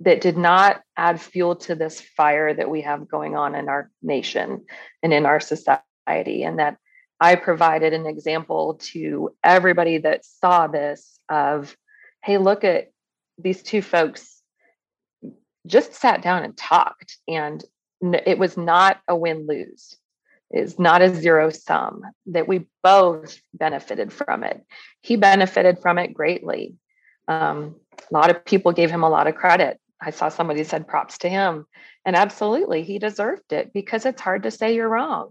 [0.00, 3.90] that did not add fuel to this fire that we have going on in our
[4.02, 4.64] nation
[5.02, 6.76] and in our society and that
[7.24, 11.74] I provided an example to everybody that saw this of,
[12.22, 12.92] hey, look at
[13.38, 14.42] these two folks
[15.66, 17.64] just sat down and talked, and
[18.02, 19.96] it was not a win lose.
[20.50, 24.62] It's not a zero sum, that we both benefited from it.
[25.00, 26.74] He benefited from it greatly.
[27.26, 27.76] Um,
[28.10, 29.80] a lot of people gave him a lot of credit.
[29.98, 31.64] I saw somebody said props to him.
[32.04, 35.30] And absolutely, he deserved it because it's hard to say you're wrong.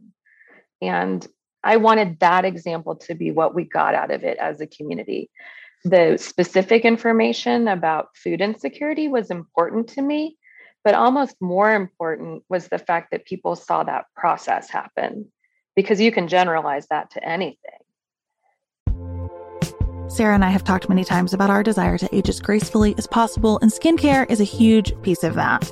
[0.82, 1.26] And
[1.64, 5.30] I wanted that example to be what we got out of it as a community.
[5.86, 10.38] The specific information about food insecurity was important to me,
[10.84, 15.32] but almost more important was the fact that people saw that process happen
[15.76, 17.58] because you can generalize that to anything.
[20.10, 23.08] Sarah and I have talked many times about our desire to age as gracefully as
[23.08, 25.72] possible, and skincare is a huge piece of that.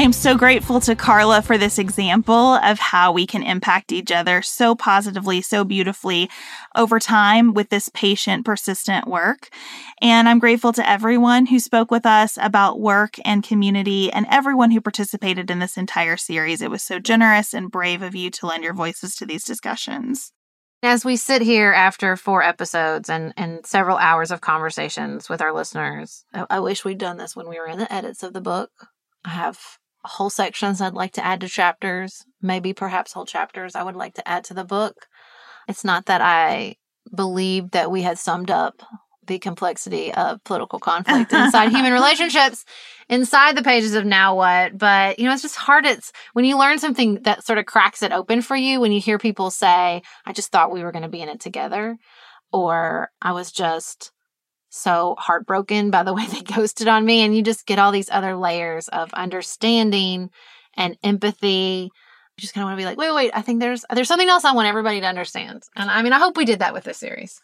[0.00, 4.10] I am so grateful to Carla for this example of how we can impact each
[4.10, 6.30] other so positively, so beautifully
[6.74, 9.50] over time with this patient, persistent work.
[10.00, 14.70] And I'm grateful to everyone who spoke with us about work and community and everyone
[14.70, 16.62] who participated in this entire series.
[16.62, 20.32] It was so generous and brave of you to lend your voices to these discussions.
[20.82, 25.52] As we sit here after four episodes and, and several hours of conversations with our
[25.52, 28.40] listeners, I, I wish we'd done this when we were in the edits of the
[28.40, 28.70] book.
[29.22, 29.58] I have
[30.04, 34.14] whole sections I'd like to add to chapters, maybe perhaps whole chapters I would like
[34.14, 35.06] to add to the book.
[35.68, 36.76] It's not that I
[37.14, 38.82] believed that we had summed up
[39.26, 42.64] the complexity of political conflict inside human relationships
[43.08, 46.58] inside the pages of now what but you know it's just hard it's when you
[46.58, 50.02] learn something that sort of cracks it open for you when you hear people say
[50.26, 51.96] i just thought we were going to be in it together
[52.52, 54.10] or i was just
[54.70, 57.20] so heartbroken by the way they ghosted on me.
[57.20, 60.30] And you just get all these other layers of understanding
[60.74, 61.90] and empathy.
[62.36, 64.28] You just kind of want to be like, wait, wait, I think there's there's something
[64.28, 65.64] else I want everybody to understand.
[65.76, 67.42] And I mean, I hope we did that with this series.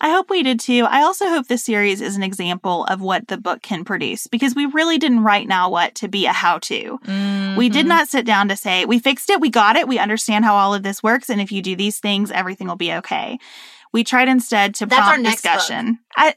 [0.00, 0.86] I hope we did too.
[0.88, 4.54] I also hope this series is an example of what the book can produce because
[4.54, 6.98] we really didn't write Now What to be a how to.
[7.04, 7.56] Mm-hmm.
[7.56, 7.88] We did mm-hmm.
[7.88, 10.72] not sit down to say, we fixed it, we got it, we understand how all
[10.72, 11.28] of this works.
[11.28, 13.38] And if you do these things, everything will be okay.
[13.92, 15.98] We tried instead to That's prompt discussion.
[16.16, 16.34] I,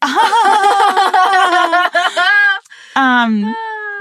[2.96, 3.56] um,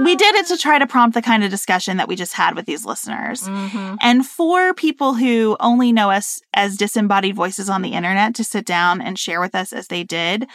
[0.05, 2.55] we did it to try to prompt the kind of discussion that we just had
[2.55, 3.43] with these listeners.
[3.43, 3.97] Mm-hmm.
[4.01, 8.64] And for people who only know us as disembodied voices on the internet to sit
[8.64, 10.47] down and share with us as they did,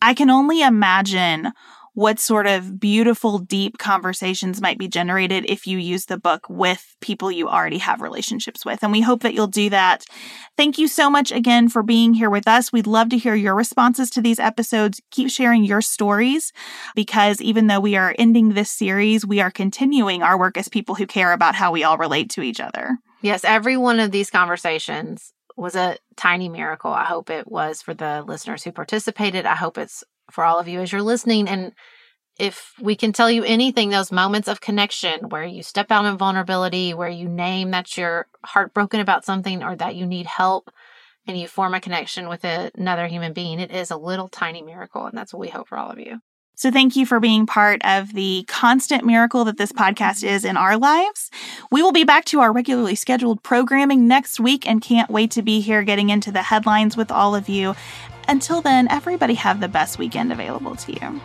[0.00, 1.52] I can only imagine
[1.94, 6.96] what sort of beautiful, deep conversations might be generated if you use the book with
[7.00, 8.82] people you already have relationships with.
[8.82, 10.04] And we hope that you'll do that.
[10.56, 12.72] Thank you so much again for being here with us.
[12.72, 15.00] We'd love to hear your responses to these episodes.
[15.12, 16.52] Keep sharing your stories
[16.96, 20.96] because even though we are ending this series, we are continuing our work as people
[20.96, 22.98] who care about how we all relate to each other.
[23.22, 26.92] Yes, every one of these conversations was a tiny miracle.
[26.92, 29.46] I hope it was for the listeners who participated.
[29.46, 31.48] I hope it's for all of you as you're listening.
[31.48, 31.72] And
[32.38, 36.16] if we can tell you anything, those moments of connection where you step out in
[36.16, 40.70] vulnerability, where you name that you're heartbroken about something or that you need help
[41.26, 45.06] and you form a connection with another human being, it is a little tiny miracle.
[45.06, 46.18] And that's what we hope for all of you.
[46.56, 50.56] So, thank you for being part of the constant miracle that this podcast is in
[50.56, 51.30] our lives.
[51.72, 55.42] We will be back to our regularly scheduled programming next week and can't wait to
[55.42, 57.74] be here getting into the headlines with all of you.
[58.28, 61.20] Until then, everybody have the best weekend available to you.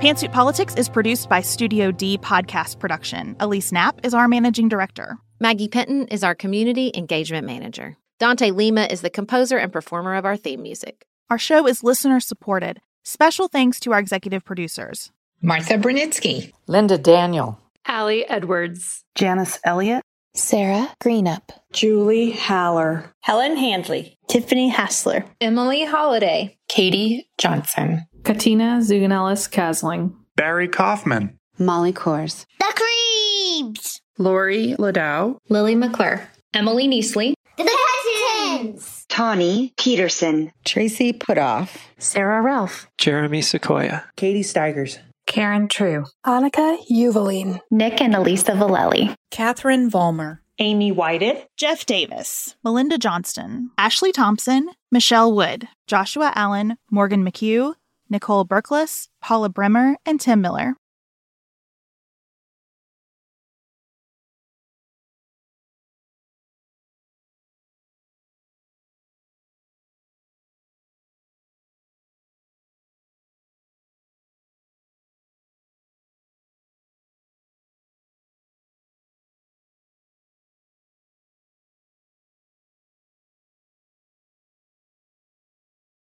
[0.00, 3.36] Pantsuit Politics is produced by Studio D Podcast Production.
[3.38, 5.16] Elise Knapp is our managing director.
[5.38, 7.96] Maggie Penton is our community engagement manager.
[8.18, 11.06] Dante Lima is the composer and performer of our theme music.
[11.30, 12.80] Our show is listener supported.
[13.04, 15.12] Special thanks to our executive producers
[15.44, 20.04] Martha Brunitsky, Linda Daniel, Allie Edwards, Janice Elliott,
[20.36, 30.14] Sarah Greenup, Julie Haller, Helen Handley, Tiffany Hassler, Emily Holiday, Katie Johnson, Katina Zuganellis Kasling,
[30.36, 36.24] Barry Kaufman, Molly Kors, The Creeps, Lori Ladow, Lily McClure,
[36.54, 44.98] Emily Neasley, The Pettons, Tawny Peterson, Tracy Putoff, Sarah Ralph, Jeremy Sequoia, Katie Steigers.
[45.26, 52.98] Karen True, Annika Uvaline, Nick and Elisa Valelli, Catherine Vollmer, Amy Whited, Jeff Davis, Melinda
[52.98, 57.74] Johnston, Ashley Thompson, Michelle Wood, Joshua Allen, Morgan McHugh,
[58.10, 60.76] Nicole Berkless, Paula Bremer, and Tim Miller.